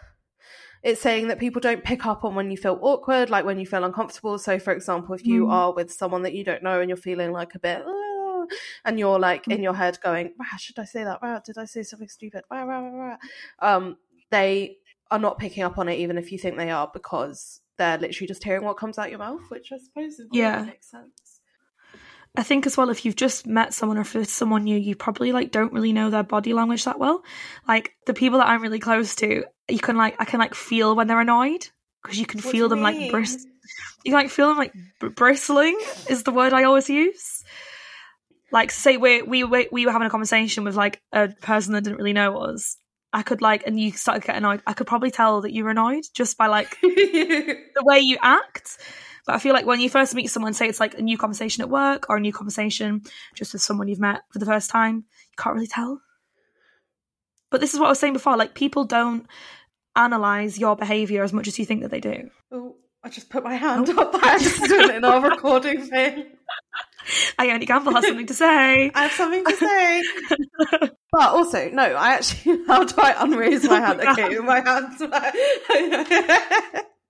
it's 0.84 1.02
saying 1.02 1.28
that 1.30 1.40
people 1.40 1.60
don't 1.60 1.84
pick 1.84 2.06
up 2.06 2.24
on 2.24 2.36
when 2.36 2.52
you 2.52 2.58
feel 2.58 2.78
awkward, 2.82 3.30
like 3.30 3.46
when 3.46 3.60
you 3.60 3.66
feel 3.66 3.84
uncomfortable. 3.84 4.38
So, 4.38 4.60
for 4.60 4.72
example, 4.74 5.16
if 5.16 5.26
you 5.26 5.46
Mm. 5.46 5.52
are 5.52 5.74
with 5.74 5.92
someone 5.92 6.24
that 6.24 6.34
you 6.34 6.44
don't 6.44 6.64
know 6.64 6.80
and 6.80 6.90
you're 6.90 6.98
feeling 6.98 7.32
like 7.32 7.56
a 7.56 7.60
bit, 7.60 7.82
"Oh," 7.86 8.48
and 8.86 9.00
you're 9.00 9.20
like 9.20 9.48
in 9.48 9.64
your 9.64 9.74
head 9.74 10.00
going, 10.02 10.34
wow, 10.38 10.46
should 10.58 10.78
I 10.80 10.86
say 10.86 11.04
that? 11.04 11.22
Wow, 11.22 11.42
did 11.44 11.58
I 11.58 11.66
say 11.66 11.82
something 11.84 12.08
stupid? 12.10 12.44
Wow, 12.52 12.68
wow, 12.68 12.84
wow, 12.84 12.98
wow. 13.10 13.18
Um, 13.78 13.98
they 14.30 14.78
are 15.12 15.20
not 15.20 15.40
picking 15.40 15.64
up 15.64 15.78
on 15.80 15.90
it, 15.90 16.00
even 16.00 16.18
if 16.18 16.32
you 16.32 16.38
think 16.38 16.58
they 16.58 16.70
are, 16.72 16.90
because 16.94 17.62
they're 17.78 17.98
literally 17.98 18.28
just 18.28 18.44
hearing 18.44 18.64
what 18.64 18.78
comes 18.78 18.98
out 19.00 19.10
your 19.10 19.20
mouth, 19.20 19.42
which 19.50 19.72
I 19.72 19.78
suppose 19.78 20.20
is 20.20 20.28
Yeah. 20.32 20.64
makes 20.66 20.90
sense. 20.90 21.25
I 22.38 22.44
think 22.44 22.66
as 22.66 22.76
well, 22.78 22.90
if 22.90 23.06
you've 23.06 23.16
just 23.16 23.48
met 23.48 23.74
someone 23.74 23.98
or 23.98 24.02
if 24.02 24.16
it's 24.16 24.32
someone 24.32 24.64
new, 24.64 24.78
you 24.78 24.96
probably 24.96 25.32
like 25.32 25.52
don't 25.52 25.74
really 25.74 25.94
know 25.94 26.10
their 26.10 26.24
body 26.24 26.54
language 26.54 26.84
that 26.86 27.00
well. 27.00 27.24
Like 27.68 27.94
the 28.06 28.14
people 28.14 28.40
that 28.40 28.48
I'm 28.48 28.62
really 28.62 28.80
close 28.80 29.16
to, 29.16 29.46
you 29.70 29.80
can 29.80 29.96
like 29.98 30.16
I 30.20 30.26
can 30.26 30.40
like 30.40 30.54
feel 30.56 30.96
when 30.96 31.08
they're 31.08 31.20
annoyed 31.20 31.68
because 32.04 32.20
you 32.20 32.26
can 32.26 32.40
What 32.42 32.52
feel 32.52 32.70
them 32.70 32.82
like 32.82 32.98
mean? 32.98 33.12
bris- 33.12 33.46
you 34.04 34.12
can 34.12 34.20
like 34.20 34.30
feel 34.30 34.50
them 34.50 34.58
like 34.58 34.74
br- 35.00 35.10
bristling 35.10 35.80
is 36.10 36.24
the 36.24 36.32
word 36.32 36.54
I 36.54 36.64
always 36.64 36.90
use. 36.90 37.44
Like 38.52 38.72
say 38.72 38.98
we 38.98 39.22
we 39.22 39.44
we 39.44 39.68
we 39.72 39.86
were 39.86 39.92
having 39.92 40.08
a 40.08 40.12
conversation 40.12 40.64
with 40.64 40.76
like 40.76 41.02
a 41.12 41.30
person 41.42 41.74
that 41.74 41.84
didn't 41.84 41.98
really 41.98 42.14
know 42.14 42.38
us. 42.38 42.78
I 43.12 43.24
could 43.24 43.42
like, 43.42 43.66
and 43.66 43.80
you 43.80 43.92
started 43.94 44.22
to 44.22 44.28
get 44.28 44.36
annoyed. 44.36 44.62
I 44.68 44.74
could 44.74 44.88
probably 44.88 45.10
tell 45.10 45.42
that 45.42 45.54
you 45.54 45.64
were 45.64 45.70
annoyed 45.70 46.04
just 46.14 46.38
by 46.38 46.48
like 46.48 46.78
the 46.82 47.84
way 47.84 48.00
you 48.00 48.18
act. 48.22 48.78
But 49.26 49.36
I 49.36 49.40
feel 49.40 49.54
like 49.54 49.66
when 49.66 49.80
you 49.80 49.90
first 49.90 50.14
meet 50.14 50.28
someone, 50.30 50.54
say 50.54 50.68
it's 50.68 50.80
like 50.80 50.94
a 50.96 51.02
new 51.02 51.18
conversation 51.18 51.62
at 51.62 51.70
work 51.70 52.08
or 52.10 52.18
a 52.18 52.20
new 52.20 52.34
conversation 52.34 53.02
just 53.34 53.54
with 53.54 53.62
someone 53.62 53.88
you've 53.88 54.00
met 54.00 54.22
for 54.32 54.40
the 54.40 54.46
first 54.46 54.70
time, 54.70 54.98
you 54.98 55.36
can't 55.38 55.56
really 55.56 55.68
tell. 55.68 56.02
But 57.50 57.62
this 57.62 57.74
is 57.74 57.80
what 57.80 57.88
I 57.88 57.90
was 57.90 58.00
saying 58.00 58.14
before 58.14 58.38
like, 58.38 58.54
people 58.54 58.84
don't 58.86 59.26
analyze 59.96 60.60
your 60.60 60.76
behavior 60.76 61.24
as 61.24 61.34
much 61.34 61.48
as 61.48 61.58
you 61.58 61.66
think 61.66 61.82
that 61.82 61.92
they 61.92 62.02
do. 62.02 62.30
oh, 62.52 62.76
I 63.06 63.10
just 63.10 63.30
put 63.30 63.44
my 63.44 63.54
hand 63.54 63.88
oh. 63.92 64.02
up 64.02 64.14
by 64.14 64.20
accident 64.24 64.92
in 64.92 65.06
our 65.06 65.22
recording 65.30 65.82
thing. 65.88 66.26
I 67.38 67.52
only 67.52 67.68
Gamble 67.68 67.94
has 67.94 68.08
something 68.08 68.26
to 68.26 68.34
say. 68.34 68.92
I 68.96 69.04
have 69.04 69.12
something 69.12 69.46
to 69.46 69.56
say. 69.56 70.04
but 71.12 71.30
also, 71.30 71.70
no, 71.70 71.84
I 71.84 72.16
actually, 72.16 72.64
how 72.68 72.84
do 72.84 72.96
I 72.98 73.14
unraise 73.14 73.70
my 73.70 73.80
hand? 73.80 74.02
Okay, 74.08 74.40
my 74.40 74.60
hand's. 74.60 75.02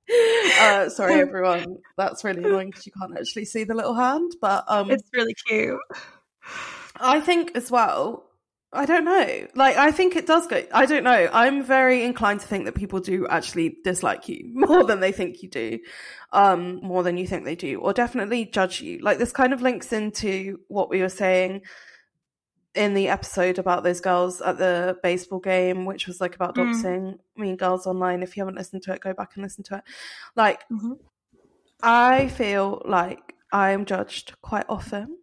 Uh, 0.09 0.89
sorry, 0.89 1.15
everyone. 1.15 1.77
That's 1.97 2.23
really 2.23 2.43
annoying 2.43 2.69
because 2.69 2.85
you 2.85 2.91
can't 2.91 3.17
actually 3.17 3.45
see 3.45 3.63
the 3.63 3.73
little 3.73 3.95
hand. 3.95 4.35
But 4.41 4.65
um, 4.67 4.91
It's 4.91 5.09
really 5.13 5.35
cute. 5.47 5.79
I 6.97 7.19
think 7.19 7.51
as 7.55 7.71
well. 7.71 8.23
I 8.73 8.85
don't 8.85 9.05
know. 9.05 9.47
Like, 9.55 9.77
I 9.77 9.91
think 9.91 10.17
it 10.17 10.27
does 10.27 10.47
go. 10.47 10.61
I 10.73 10.85
don't 10.85 11.05
know. 11.05 11.29
I'm 11.31 11.63
very 11.63 12.03
inclined 12.03 12.41
to 12.41 12.47
think 12.47 12.65
that 12.65 12.75
people 12.75 12.99
do 12.99 13.25
actually 13.27 13.77
dislike 13.85 14.27
you 14.27 14.51
more 14.53 14.83
than 14.83 14.99
they 14.99 15.13
think 15.13 15.41
you 15.41 15.49
do, 15.49 15.79
um, 16.33 16.81
more 16.83 17.01
than 17.01 17.17
you 17.17 17.25
think 17.25 17.45
they 17.45 17.55
do, 17.55 17.79
or 17.79 17.93
definitely 17.93 18.45
judge 18.45 18.81
you. 18.81 18.99
Like, 18.99 19.17
this 19.17 19.31
kind 19.31 19.53
of 19.53 19.61
links 19.61 19.93
into 19.93 20.59
what 20.67 20.89
we 20.89 21.01
were 21.01 21.09
saying 21.09 21.61
in 22.75 22.93
the 22.93 23.07
episode 23.09 23.57
about 23.59 23.83
those 23.83 24.01
girls 24.01 24.41
at 24.41 24.57
the 24.57 24.97
baseball 25.01 25.39
game, 25.39 25.85
which 25.85 26.07
was 26.07 26.19
like 26.21 26.35
about 26.35 26.55
Mm. 26.55 26.63
doxing 26.73 27.19
Mean 27.37 27.55
Girls 27.55 27.87
Online. 27.87 28.21
If 28.23 28.35
you 28.35 28.41
haven't 28.41 28.55
listened 28.57 28.83
to 28.83 28.93
it, 28.93 29.01
go 29.01 29.13
back 29.13 29.31
and 29.35 29.43
listen 29.43 29.63
to 29.65 29.77
it. 29.77 29.83
Like, 30.35 30.67
Mhm. 30.69 30.99
I 31.81 32.27
feel 32.29 32.81
like 32.85 33.35
I 33.51 33.71
am 33.71 33.85
judged 33.85 34.33
quite 34.41 34.65
often 34.69 35.17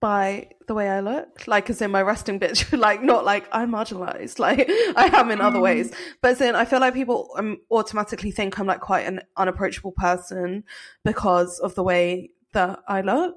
by 0.00 0.48
the 0.68 0.74
way 0.74 0.88
I 0.88 1.00
look, 1.00 1.48
like 1.48 1.68
as 1.68 1.82
in 1.82 1.90
my 1.90 2.02
resting 2.02 2.38
bitch, 2.38 2.60
like 2.78 3.02
not 3.02 3.24
like 3.24 3.48
I'm 3.50 3.72
marginalized, 3.72 4.38
like 4.46 4.68
I 4.96 5.10
am 5.12 5.30
in 5.30 5.40
other 5.40 5.58
Mm. 5.58 5.62
ways. 5.62 5.92
But 6.20 6.32
as 6.32 6.40
in, 6.40 6.54
I 6.54 6.64
feel 6.64 6.78
like 6.80 6.94
people 6.94 7.30
um, 7.36 7.58
automatically 7.70 8.30
think 8.30 8.58
I'm 8.60 8.66
like 8.66 8.80
quite 8.80 9.06
an 9.06 9.22
unapproachable 9.36 9.92
person 9.92 10.62
because 11.04 11.58
of 11.58 11.74
the 11.74 11.82
way 11.82 12.30
that 12.52 12.80
I 12.86 13.00
look. 13.00 13.34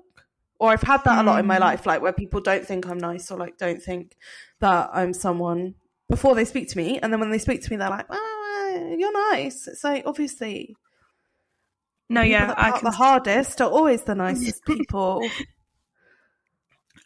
Or 0.60 0.72
I've 0.72 0.84
had 0.84 1.04
that 1.04 1.20
a 1.20 1.24
lot 1.24 1.40
in 1.40 1.46
my 1.46 1.58
Mm. 1.58 1.62
life, 1.62 1.86
like 1.86 2.02
where 2.02 2.14
people 2.14 2.40
don't 2.40 2.66
think 2.66 2.88
I'm 2.88 2.98
nice 2.98 3.30
or 3.30 3.38
like 3.38 3.58
don't 3.58 3.82
think 3.82 4.16
that 4.60 4.90
I'm 4.94 5.14
someone 5.14 5.76
before 6.10 6.34
they 6.36 6.46
speak 6.46 6.70
to 6.70 6.78
me, 6.78 6.98
and 7.00 7.12
then 7.12 7.20
when 7.20 7.30
they 7.32 7.40
speak 7.40 7.62
to 7.64 7.70
me, 7.72 7.76
they're 7.78 7.90
like, 7.90 8.06
"Ah, 8.10 8.70
you're 8.98 9.32
nice." 9.34 9.68
It's 9.68 9.84
like 9.84 10.04
obviously 10.06 10.76
No, 12.10 12.22
yeah, 12.22 12.54
I 12.56 12.72
can 12.72 12.84
the 12.84 12.92
hardest 12.92 13.60
are 13.62 13.70
always 13.70 14.04
the 14.04 14.16
nicest 14.16 14.64
people. 14.68 15.28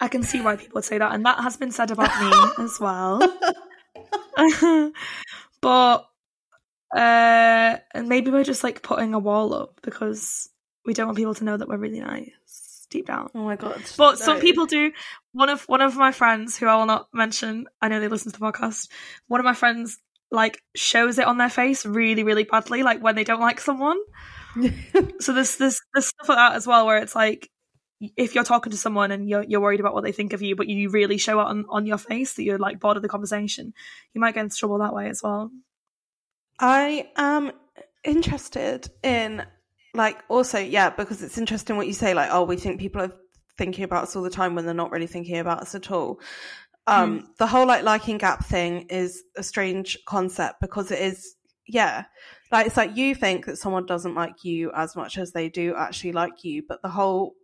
I 0.01 0.07
can 0.07 0.23
see 0.23 0.41
why 0.41 0.55
people 0.55 0.75
would 0.75 0.85
say 0.85 0.97
that, 0.97 1.13
and 1.13 1.25
that 1.25 1.39
has 1.41 1.57
been 1.57 1.71
said 1.71 1.91
about 1.91 2.11
me 2.21 2.63
as 2.63 2.79
well. 2.79 3.19
but 5.61 6.05
uh, 6.95 7.77
and 7.93 8.07
maybe 8.07 8.31
we're 8.31 8.43
just 8.43 8.63
like 8.63 8.81
putting 8.81 9.13
a 9.13 9.19
wall 9.19 9.53
up 9.53 9.79
because 9.81 10.49
we 10.85 10.93
don't 10.93 11.07
want 11.07 11.17
people 11.17 11.35
to 11.35 11.43
know 11.43 11.57
that 11.57 11.67
we're 11.67 11.77
really 11.77 11.99
nice 11.99 12.31
deep 12.89 13.07
down. 13.07 13.29
Oh 13.35 13.43
my 13.43 13.55
god! 13.55 13.81
But 13.97 14.19
some 14.19 14.39
people 14.39 14.65
do. 14.65 14.91
One 15.31 15.49
of 15.49 15.63
one 15.63 15.81
of 15.81 15.95
my 15.95 16.11
friends, 16.11 16.57
who 16.57 16.67
I 16.67 16.75
will 16.75 16.85
not 16.85 17.07
mention, 17.13 17.67
I 17.81 17.87
know 17.87 17.99
they 17.99 18.07
listen 18.07 18.31
to 18.31 18.39
the 18.39 18.45
podcast. 18.45 18.89
One 19.27 19.39
of 19.39 19.45
my 19.45 19.53
friends 19.53 19.99
like 20.31 20.61
shows 20.75 21.17
it 21.17 21.25
on 21.25 21.37
their 21.37 21.49
face 21.49 21.85
really, 21.85 22.23
really 22.23 22.43
badly, 22.43 22.83
like 22.83 23.01
when 23.01 23.15
they 23.15 23.23
don't 23.23 23.39
like 23.39 23.59
someone. 23.59 23.97
so 25.19 25.33
there's 25.33 25.57
this 25.57 25.79
there's 25.93 26.07
stuff 26.07 26.29
like 26.29 26.37
that 26.37 26.55
as 26.55 26.67
well, 26.67 26.85
where 26.85 26.97
it's 26.97 27.15
like 27.15 27.49
if 28.15 28.33
you're 28.33 28.43
talking 28.43 28.71
to 28.71 28.77
someone 28.77 29.11
and 29.11 29.27
you're 29.27 29.43
you're 29.43 29.61
worried 29.61 29.79
about 29.79 29.93
what 29.93 30.03
they 30.03 30.11
think 30.11 30.33
of 30.33 30.41
you, 30.41 30.55
but 30.55 30.67
you 30.67 30.89
really 30.89 31.17
show 31.17 31.39
it 31.39 31.47
on 31.47 31.65
on 31.69 31.85
your 31.85 31.97
face 31.97 32.33
that 32.33 32.43
you're 32.43 32.57
like 32.57 32.79
bored 32.79 32.97
of 32.97 33.03
the 33.03 33.09
conversation, 33.09 33.73
you 34.13 34.21
might 34.21 34.35
get 34.35 34.43
into 34.43 34.57
trouble 34.57 34.79
that 34.79 34.93
way 34.93 35.09
as 35.09 35.21
well. 35.23 35.51
I 36.59 37.09
am 37.15 37.51
interested 38.03 38.89
in 39.03 39.45
like 39.93 40.23
also 40.29 40.59
yeah 40.59 40.89
because 40.89 41.23
it's 41.23 41.37
interesting 41.37 41.75
what 41.75 41.87
you 41.87 41.93
say 41.93 42.13
like 42.13 42.29
oh 42.31 42.43
we 42.43 42.55
think 42.55 42.79
people 42.79 43.01
are 43.01 43.11
thinking 43.59 43.83
about 43.83 44.03
us 44.03 44.15
all 44.15 44.23
the 44.23 44.29
time 44.29 44.55
when 44.55 44.65
they're 44.65 44.73
not 44.73 44.89
really 44.89 45.05
thinking 45.05 45.37
about 45.37 45.61
us 45.61 45.75
at 45.75 45.91
all. 45.91 46.19
Um, 46.87 47.29
the 47.37 47.45
whole 47.45 47.67
like 47.67 47.83
liking 47.83 48.17
gap 48.17 48.43
thing 48.45 48.87
is 48.89 49.21
a 49.37 49.43
strange 49.43 49.95
concept 50.07 50.59
because 50.59 50.89
it 50.89 50.99
is 50.99 51.35
yeah. 51.67 52.05
Like 52.51 52.65
it's 52.65 52.77
like 52.77 52.97
you 52.97 53.13
think 53.13 53.45
that 53.45 53.57
someone 53.57 53.85
doesn't 53.85 54.15
like 54.15 54.43
you 54.43 54.71
as 54.73 54.95
much 54.95 55.19
as 55.19 55.33
they 55.33 55.49
do 55.49 55.75
actually 55.77 56.13
like 56.13 56.43
you 56.43 56.63
but 56.67 56.81
the 56.81 56.89
whole 56.89 57.35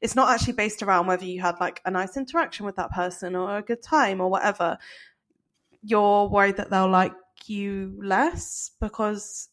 it's 0.00 0.14
not 0.14 0.30
actually 0.30 0.54
based 0.54 0.82
around 0.82 1.06
whether 1.06 1.26
you 1.26 1.42
had 1.42 1.56
like 1.60 1.82
a 1.84 1.90
nice 1.90 2.16
interaction 2.16 2.64
with 2.64 2.76
that 2.76 2.92
person 2.92 3.36
or 3.36 3.58
a 3.58 3.62
good 3.62 3.82
time 3.82 4.22
or 4.22 4.30
whatever. 4.30 4.78
You're 5.82 6.28
worried 6.28 6.56
that 6.56 6.70
they'll 6.70 6.88
like 6.88 7.12
you 7.46 7.98
less 8.02 8.70
because 8.80 9.50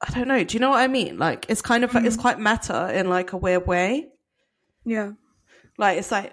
I 0.00 0.10
don't 0.12 0.28
know. 0.28 0.44
Do 0.44 0.54
you 0.54 0.60
know 0.60 0.70
what 0.70 0.80
I 0.80 0.86
mean? 0.88 1.18
Like 1.18 1.46
it's 1.48 1.62
kind 1.62 1.84
of 1.84 1.94
it's 1.96 2.16
quite 2.16 2.38
meta 2.38 2.96
in 2.98 3.08
like 3.08 3.32
a 3.32 3.36
weird 3.36 3.66
way. 3.66 4.08
Yeah. 4.84 5.12
Like 5.76 5.98
it's 5.98 6.10
like 6.10 6.32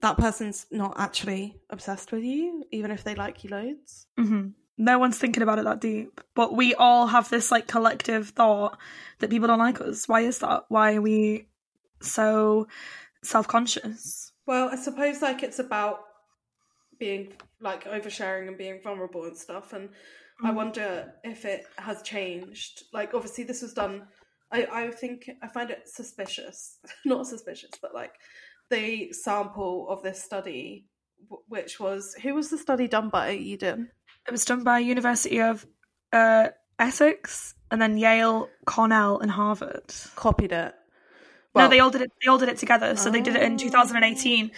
that 0.00 0.16
person's 0.16 0.66
not 0.70 0.94
actually 0.98 1.56
obsessed 1.70 2.12
with 2.12 2.22
you, 2.22 2.64
even 2.70 2.90
if 2.90 3.04
they 3.04 3.14
like 3.14 3.44
you 3.44 3.50
loads. 3.50 4.06
hmm 4.16 4.48
No 4.78 4.98
one's 4.98 5.18
thinking 5.18 5.42
about 5.42 5.58
it 5.58 5.64
that 5.64 5.80
deep, 5.80 6.20
but 6.34 6.54
we 6.56 6.74
all 6.74 7.08
have 7.08 7.28
this 7.28 7.50
like 7.50 7.66
collective 7.66 8.30
thought 8.30 8.78
that 9.18 9.30
people 9.30 9.48
don't 9.48 9.58
like 9.58 9.80
us. 9.80 10.08
Why 10.08 10.20
is 10.20 10.38
that? 10.38 10.64
Why 10.68 10.94
are 10.94 11.02
we 11.02 11.48
so 12.00 12.68
self 13.22 13.48
conscious? 13.48 14.32
Well, 14.46 14.70
I 14.70 14.76
suppose 14.76 15.20
like 15.20 15.42
it's 15.42 15.58
about 15.58 16.04
being 16.98 17.32
like 17.60 17.84
oversharing 17.84 18.48
and 18.48 18.56
being 18.56 18.80
vulnerable 18.82 19.24
and 19.24 19.36
stuff. 19.36 19.72
And 19.72 19.90
I 20.42 20.52
wonder 20.52 21.12
if 21.24 21.44
it 21.44 21.64
has 21.78 22.02
changed. 22.02 22.84
Like, 22.92 23.14
obviously, 23.14 23.44
this 23.44 23.62
was 23.62 23.74
done. 23.74 24.02
I, 24.52 24.66
I 24.72 24.90
think 24.90 25.28
I 25.42 25.48
find 25.48 25.70
it 25.70 25.88
suspicious, 25.88 26.78
not 27.04 27.26
suspicious, 27.26 27.70
but 27.82 27.94
like 27.94 28.12
the 28.70 29.12
sample 29.12 29.88
of 29.88 30.02
this 30.02 30.22
study, 30.22 30.86
which 31.48 31.80
was 31.80 32.14
who 32.22 32.34
was 32.34 32.50
the 32.50 32.58
study 32.58 32.88
done 32.88 33.08
by 33.08 33.32
Eden? 33.32 33.90
It 34.26 34.30
was 34.30 34.44
done 34.44 34.62
by 34.62 34.78
University 34.78 35.40
of 35.40 35.66
uh, 36.12 36.48
Essex 36.78 37.54
and 37.70 37.82
then 37.82 37.98
Yale, 37.98 38.48
Cornell, 38.66 39.18
and 39.18 39.30
Harvard. 39.30 39.92
Copied 40.14 40.52
it. 40.52 40.74
no, 41.54 41.68
they 41.68 41.80
all 41.80 41.90
did 41.90 42.02
it. 42.02 42.12
They 42.22 42.30
all 42.30 42.38
did 42.38 42.48
it 42.48 42.58
together. 42.58 42.96
So 42.96 43.10
they 43.10 43.20
did 43.20 43.36
it 43.36 43.42
in 43.42 43.58
2018. 43.58 44.50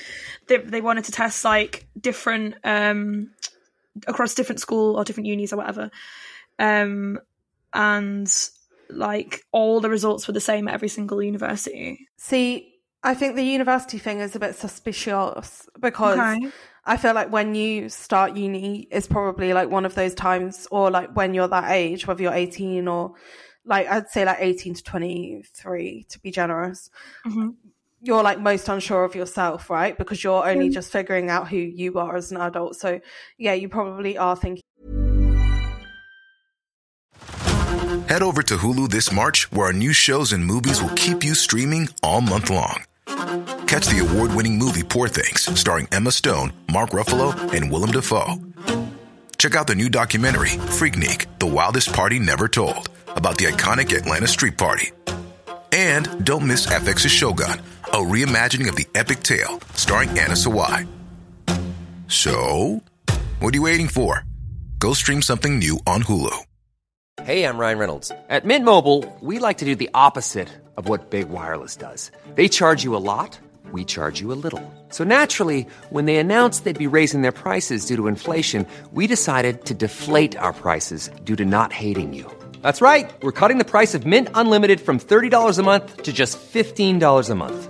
They 0.48 0.56
they 0.58 0.80
wanted 0.80 1.04
to 1.04 1.12
test 1.12 1.44
like 1.44 1.86
different 1.98 2.56
um 2.64 3.30
across 4.06 4.34
different 4.34 4.60
school 4.60 4.96
or 4.96 5.04
different 5.04 5.26
unis 5.26 5.52
or 5.52 5.56
whatever, 5.56 5.90
um 6.58 7.18
and 7.72 8.50
like 8.88 9.42
all 9.52 9.80
the 9.80 9.90
results 9.90 10.26
were 10.26 10.32
the 10.34 10.40
same 10.40 10.68
at 10.68 10.74
every 10.74 10.88
single 10.88 11.22
university. 11.22 12.08
See, 12.16 12.74
I 13.02 13.14
think 13.14 13.36
the 13.36 13.42
university 13.44 13.98
thing 13.98 14.20
is 14.20 14.36
a 14.36 14.40
bit 14.40 14.56
suspicious 14.56 15.68
because 15.78 16.18
Okay. 16.18 16.52
I 16.84 16.96
feel 16.96 17.14
like 17.14 17.30
when 17.30 17.54
you 17.54 17.88
start 17.88 18.36
uni 18.36 18.88
is 18.90 19.06
probably 19.06 19.52
like 19.52 19.70
one 19.70 19.86
of 19.86 19.94
those 19.94 20.14
times, 20.14 20.66
or 20.70 20.90
like 20.90 21.14
when 21.14 21.34
you're 21.34 21.48
that 21.48 21.70
age, 21.70 22.06
whether 22.06 22.22
you're 22.22 22.32
18 22.34 22.88
or 22.88 23.14
like 23.64 23.86
I'd 23.88 24.08
say 24.08 24.24
like 24.24 24.38
18 24.40 24.74
to 24.74 24.82
23 24.82 26.06
to 26.08 26.18
be 26.20 26.30
generous. 26.30 26.90
Mhm. 27.24 27.69
You're 28.02 28.22
like 28.22 28.40
most 28.40 28.68
unsure 28.68 29.04
of 29.04 29.14
yourself, 29.14 29.68
right? 29.68 29.96
Because 29.96 30.24
you're 30.24 30.48
only 30.48 30.70
mm. 30.70 30.72
just 30.72 30.90
figuring 30.90 31.28
out 31.28 31.48
who 31.48 31.58
you 31.58 31.98
are 31.98 32.16
as 32.16 32.30
an 32.30 32.38
adult. 32.38 32.76
So, 32.76 33.00
yeah, 33.36 33.52
you 33.52 33.68
probably 33.68 34.16
are 34.16 34.34
thinking. 34.36 34.62
Head 38.08 38.22
over 38.22 38.42
to 38.42 38.56
Hulu 38.56 38.88
this 38.88 39.12
March, 39.12 39.52
where 39.52 39.66
our 39.66 39.72
new 39.72 39.92
shows 39.92 40.32
and 40.32 40.44
movies 40.44 40.82
will 40.82 40.94
keep 40.96 41.22
you 41.22 41.34
streaming 41.34 41.88
all 42.02 42.20
month 42.20 42.48
long. 42.50 42.84
Catch 43.66 43.86
the 43.86 44.04
award 44.08 44.34
winning 44.34 44.58
movie 44.58 44.82
Poor 44.82 45.06
Things, 45.06 45.42
starring 45.58 45.86
Emma 45.92 46.10
Stone, 46.10 46.52
Mark 46.72 46.90
Ruffalo, 46.90 47.52
and 47.52 47.70
Willem 47.70 47.92
Dafoe. 47.92 48.34
Check 49.38 49.54
out 49.54 49.66
the 49.66 49.74
new 49.74 49.88
documentary, 49.88 50.48
Freaknik 50.48 51.26
The 51.38 51.46
Wildest 51.46 51.92
Party 51.92 52.18
Never 52.18 52.48
Told, 52.48 52.88
about 53.08 53.38
the 53.38 53.44
iconic 53.44 53.96
Atlanta 53.96 54.26
Street 54.26 54.58
Party. 54.58 54.90
And 55.72 56.24
don't 56.24 56.46
miss 56.46 56.66
FX's 56.66 57.12
Shogun, 57.12 57.60
a 57.92 57.98
reimagining 57.98 58.68
of 58.68 58.76
the 58.76 58.86
epic 58.94 59.22
tale, 59.22 59.60
starring 59.74 60.10
Anna 60.10 60.34
Sawai. 60.34 60.86
So, 62.08 62.82
what 63.40 63.52
are 63.52 63.56
you 63.56 63.62
waiting 63.62 63.88
for? 63.88 64.24
Go 64.78 64.94
stream 64.94 65.22
something 65.22 65.58
new 65.58 65.78
on 65.86 66.02
Hulu. 66.02 66.36
Hey, 67.22 67.44
I'm 67.44 67.58
Ryan 67.58 67.78
Reynolds. 67.78 68.12
At 68.30 68.44
Mint 68.44 68.64
Mobile, 68.64 69.04
we 69.20 69.38
like 69.38 69.58
to 69.58 69.64
do 69.66 69.74
the 69.74 69.90
opposite 69.92 70.48
of 70.76 70.88
what 70.88 71.10
Big 71.10 71.28
Wireless 71.28 71.76
does. 71.76 72.10
They 72.34 72.48
charge 72.48 72.82
you 72.82 72.96
a 72.96 73.04
lot, 73.12 73.38
we 73.72 73.84
charge 73.84 74.20
you 74.20 74.32
a 74.32 74.38
little. 74.44 74.62
So 74.88 75.04
naturally, 75.04 75.66
when 75.90 76.06
they 76.06 76.16
announced 76.16 76.64
they'd 76.64 76.86
be 76.86 76.86
raising 76.86 77.20
their 77.22 77.38
prices 77.44 77.84
due 77.86 77.96
to 77.96 78.06
inflation, 78.06 78.66
we 78.92 79.06
decided 79.06 79.66
to 79.66 79.74
deflate 79.74 80.36
our 80.38 80.52
prices 80.52 81.10
due 81.24 81.36
to 81.36 81.44
not 81.44 81.72
hating 81.72 82.14
you. 82.14 82.24
That's 82.62 82.80
right. 82.80 83.10
We're 83.22 83.38
cutting 83.40 83.58
the 83.58 83.70
price 83.70 83.94
of 83.94 84.06
Mint 84.06 84.28
Unlimited 84.34 84.80
from 84.80 84.98
$30 84.98 85.58
a 85.58 85.62
month 85.62 86.02
to 86.02 86.12
just 86.12 86.38
$15 86.38 87.30
a 87.30 87.34
month. 87.34 87.69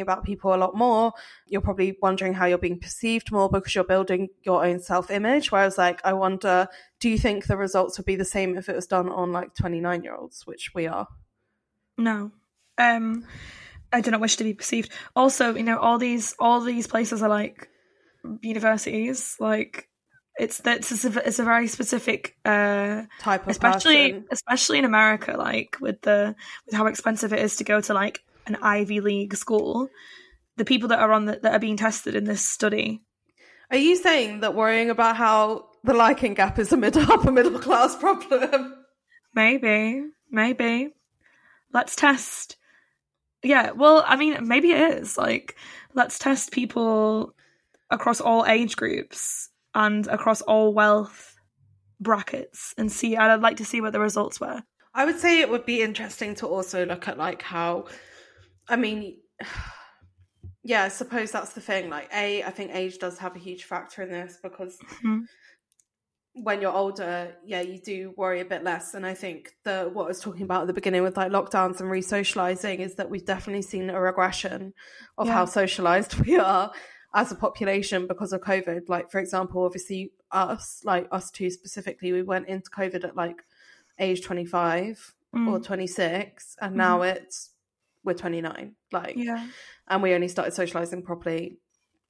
about 0.00 0.24
people 0.24 0.54
a 0.54 0.56
lot 0.56 0.76
more. 0.76 1.12
You're 1.46 1.60
probably 1.60 1.96
wondering 2.00 2.34
how 2.34 2.46
you're 2.46 2.58
being 2.58 2.80
perceived 2.80 3.32
more 3.32 3.48
because 3.48 3.74
you're 3.74 3.84
building 3.84 4.28
your 4.42 4.64
own 4.64 4.80
self 4.80 5.10
image. 5.10 5.50
Whereas, 5.52 5.78
like, 5.78 6.00
I 6.04 6.12
wonder, 6.12 6.68
do 7.00 7.08
you 7.08 7.18
think 7.18 7.46
the 7.46 7.56
results 7.56 7.98
would 7.98 8.06
be 8.06 8.16
the 8.16 8.24
same 8.24 8.56
if 8.56 8.68
it 8.68 8.76
was 8.76 8.86
done 8.86 9.08
on 9.08 9.32
like 9.32 9.54
29 9.54 10.02
year 10.02 10.14
olds, 10.14 10.46
which 10.46 10.72
we 10.74 10.86
are? 10.86 11.08
No. 11.96 12.32
Um 12.78 13.24
I 13.92 14.00
do 14.02 14.10
not 14.10 14.20
wish 14.20 14.36
to 14.36 14.44
be 14.44 14.54
perceived. 14.54 14.92
Also, 15.16 15.54
you 15.54 15.62
know, 15.62 15.78
all 15.78 15.98
these 15.98 16.34
all 16.38 16.60
these 16.60 16.86
places 16.86 17.22
are 17.22 17.28
like 17.28 17.68
universities. 18.42 19.36
Like 19.40 19.88
it's 20.38 20.58
that's 20.58 21.04
a, 21.04 21.26
it's 21.26 21.38
a 21.38 21.44
very 21.44 21.66
specific 21.66 22.36
uh 22.44 23.02
Type 23.20 23.42
of 23.42 23.48
especially 23.48 24.12
person. 24.12 24.26
especially 24.30 24.78
in 24.78 24.84
America, 24.84 25.36
like 25.36 25.76
with 25.80 26.00
the 26.02 26.34
with 26.66 26.74
how 26.74 26.86
expensive 26.86 27.32
it 27.32 27.40
is 27.40 27.56
to 27.56 27.64
go 27.64 27.80
to 27.80 27.94
like 27.94 28.22
an 28.48 28.56
Ivy 28.62 29.00
League 29.00 29.34
school. 29.36 29.88
The 30.56 30.64
people 30.64 30.88
that 30.88 30.98
are 30.98 31.12
on 31.12 31.26
the, 31.26 31.38
that 31.42 31.52
are 31.52 31.60
being 31.60 31.76
tested 31.76 32.14
in 32.14 32.24
this 32.24 32.44
study. 32.44 33.02
Are 33.70 33.76
you 33.76 33.96
saying 33.96 34.40
that 34.40 34.54
worrying 34.54 34.90
about 34.90 35.16
how 35.16 35.68
the 35.84 35.94
liking 35.94 36.34
gap 36.34 36.58
is 36.58 36.72
a 36.72 36.76
middle 36.76 37.02
upper 37.12 37.30
middle 37.30 37.58
class 37.58 37.96
problem? 37.96 38.74
Maybe, 39.34 40.04
maybe. 40.30 40.90
Let's 41.72 41.94
test. 41.94 42.56
Yeah, 43.42 43.70
well, 43.72 44.02
I 44.06 44.16
mean, 44.16 44.48
maybe 44.48 44.72
it 44.72 44.98
is. 44.98 45.16
Like, 45.16 45.56
let's 45.94 46.18
test 46.18 46.50
people 46.50 47.34
across 47.90 48.20
all 48.20 48.46
age 48.46 48.76
groups 48.76 49.50
and 49.74 50.06
across 50.08 50.40
all 50.40 50.74
wealth 50.74 51.36
brackets 52.00 52.74
and 52.76 52.90
see. 52.90 53.16
I'd 53.16 53.40
like 53.40 53.58
to 53.58 53.64
see 53.64 53.80
what 53.80 53.92
the 53.92 54.00
results 54.00 54.40
were. 54.40 54.62
I 54.94 55.04
would 55.04 55.18
say 55.18 55.40
it 55.40 55.50
would 55.50 55.66
be 55.66 55.82
interesting 55.82 56.34
to 56.36 56.46
also 56.46 56.84
look 56.84 57.06
at 57.06 57.18
like 57.18 57.42
how, 57.42 57.86
I 58.68 58.76
mean, 58.76 59.18
yeah, 60.62 60.84
I 60.84 60.88
suppose 60.88 61.30
that's 61.30 61.52
the 61.52 61.60
thing. 61.60 61.88
Like, 61.88 62.10
a, 62.14 62.42
I 62.42 62.50
think 62.50 62.70
age 62.74 62.98
does 62.98 63.18
have 63.18 63.34
a 63.36 63.38
huge 63.38 63.64
factor 63.64 64.02
in 64.02 64.10
this 64.10 64.38
because 64.42 64.78
Mhm. 65.02 65.22
when 66.34 66.60
you're 66.60 66.72
older, 66.72 67.34
yeah, 67.44 67.60
you 67.62 67.78
do 67.80 68.12
worry 68.16 68.40
a 68.40 68.44
bit 68.44 68.62
less. 68.62 68.94
And 68.94 69.04
I 69.06 69.14
think 69.14 69.54
the 69.64 69.90
what 69.92 70.04
I 70.04 70.08
was 70.08 70.20
talking 70.20 70.42
about 70.42 70.62
at 70.62 70.66
the 70.66 70.72
beginning 70.74 71.02
with 71.02 71.16
like 71.16 71.32
lockdowns 71.32 71.80
and 71.80 71.90
re-socializing 71.90 72.80
is 72.80 72.94
that 72.96 73.10
we've 73.10 73.24
definitely 73.24 73.62
seen 73.62 73.90
a 73.90 74.00
regression 74.00 74.74
of 75.16 75.26
Yeah. 75.26 75.32
how 75.32 75.44
socialized 75.46 76.14
we 76.26 76.36
are 76.38 76.72
as 77.14 77.32
a 77.32 77.34
population 77.34 78.06
because 78.06 78.32
of 78.32 78.42
COVID. 78.42 78.88
Like, 78.88 79.10
for 79.10 79.18
example, 79.18 79.64
obviously 79.64 80.12
us, 80.30 80.82
like 80.84 81.08
us 81.10 81.30
two 81.30 81.50
specifically, 81.50 82.12
we 82.12 82.22
went 82.22 82.46
into 82.48 82.70
COVID 82.70 83.02
at 83.04 83.16
like 83.16 83.42
age 83.98 84.22
25 84.22 85.14
or 85.46 85.58
26 85.60 86.56
and 86.60 86.74
now 86.76 87.02
it's 87.02 87.50
we're 88.04 88.14
29 88.14 88.74
like 88.92 89.14
Yeah. 89.16 89.46
and 89.88 90.02
we 90.02 90.14
only 90.14 90.28
started 90.28 90.52
socializing 90.54 91.02
properly 91.02 91.58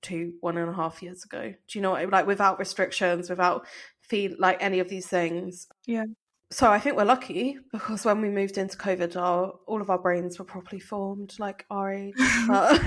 two 0.02 0.34
one 0.40 0.56
and 0.56 0.70
a 0.70 0.74
half 0.74 1.02
years 1.02 1.24
ago 1.24 1.52
do 1.68 1.78
you 1.78 1.82
know 1.82 1.90
what 1.92 2.00
I- 2.02 2.04
like 2.04 2.26
without 2.26 2.58
restrictions 2.58 3.28
without 3.28 3.66
feel 4.00 4.32
like 4.38 4.62
any 4.62 4.78
of 4.78 4.88
these 4.88 5.06
things 5.08 5.66
Yeah. 5.86 6.04
so 6.50 6.70
i 6.70 6.78
think 6.78 6.96
we're 6.96 7.04
lucky 7.04 7.58
because 7.72 8.04
when 8.04 8.20
we 8.20 8.28
moved 8.28 8.58
into 8.58 8.76
covid 8.76 9.16
our 9.16 9.52
all 9.66 9.80
of 9.80 9.90
our 9.90 9.98
brains 9.98 10.38
were 10.38 10.44
properly 10.44 10.78
formed 10.80 11.34
like 11.40 11.66
our 11.70 11.92
age 11.92 12.14
but 12.48 12.80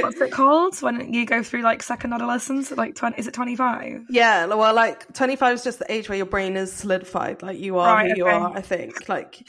What's 0.00 0.20
it 0.20 0.30
called 0.30 0.76
when 0.82 1.12
you 1.12 1.24
go 1.26 1.42
through 1.42 1.62
like 1.62 1.82
second 1.82 2.12
adolescence? 2.12 2.70
Like, 2.70 2.94
20, 2.94 3.18
is 3.18 3.26
it 3.26 3.34
25? 3.34 4.06
Yeah, 4.10 4.46
well, 4.46 4.74
like 4.74 5.12
25 5.12 5.54
is 5.54 5.64
just 5.64 5.78
the 5.78 5.90
age 5.92 6.08
where 6.08 6.16
your 6.16 6.26
brain 6.26 6.56
is 6.56 6.72
solidified. 6.72 7.42
Like 7.42 7.58
you 7.58 7.78
are 7.78 7.94
Right, 7.94 8.10
who 8.10 8.16
you 8.16 8.26
okay. 8.26 8.34
are, 8.36 8.56
I 8.56 8.60
think. 8.62 9.08
Like 9.08 9.46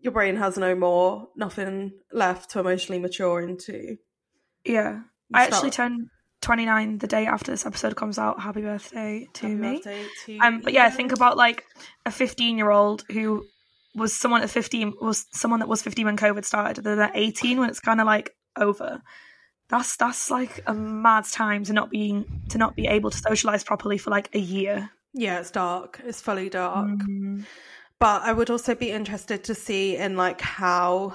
your 0.00 0.12
brain 0.12 0.36
has 0.36 0.56
no 0.56 0.74
more, 0.74 1.28
nothing 1.36 1.92
left 2.12 2.50
to 2.50 2.60
emotionally 2.60 3.00
mature 3.00 3.40
into. 3.40 3.96
Yeah. 4.64 5.00
I 5.34 5.44
actually 5.44 5.70
turned 5.70 6.08
29 6.42 6.98
the 6.98 7.06
day 7.06 7.26
after 7.26 7.50
this 7.50 7.66
episode 7.66 7.96
comes 7.96 8.18
out. 8.18 8.40
Happy 8.40 8.62
birthday 8.62 9.26
to 9.34 9.46
Happy 9.46 9.54
me. 9.54 9.76
birthday 9.76 10.04
to 10.26 10.38
Um, 10.38 10.60
but 10.60 10.72
yeah, 10.72 10.88
think 10.90 11.12
about 11.12 11.36
like 11.36 11.64
a 12.04 12.10
15 12.10 12.56
year 12.56 12.70
old 12.70 13.04
who 13.10 13.44
was 13.94 14.14
someone 14.14 14.42
at 14.42 14.50
15 14.50 14.94
was 15.00 15.26
someone 15.32 15.60
that 15.60 15.68
was 15.68 15.82
15 15.82 16.06
when 16.06 16.16
COVID 16.16 16.44
started. 16.44 16.84
They're 16.84 17.00
at 17.00 17.16
18 17.16 17.58
when 17.58 17.70
it's 17.70 17.80
kind 17.80 18.00
of 18.00 18.06
like 18.06 18.30
over. 18.56 19.02
That's 19.68 19.96
that's 19.96 20.30
like 20.30 20.62
a 20.66 20.74
mad 20.74 21.24
time 21.24 21.64
to 21.64 21.72
not 21.72 21.90
being 21.90 22.42
to 22.50 22.58
not 22.58 22.76
be 22.76 22.86
able 22.86 23.10
to 23.10 23.18
socialize 23.18 23.64
properly 23.64 23.98
for 23.98 24.10
like 24.10 24.32
a 24.34 24.38
year. 24.38 24.90
Yeah, 25.12 25.40
it's 25.40 25.50
dark. 25.50 26.00
It's 26.04 26.20
fully 26.20 26.50
dark. 26.50 26.86
Mm. 27.00 27.44
But 27.98 28.22
I 28.22 28.32
would 28.32 28.50
also 28.50 28.74
be 28.74 28.90
interested 28.90 29.44
to 29.44 29.54
see 29.54 29.96
in 29.96 30.16
like 30.16 30.40
how 30.40 31.14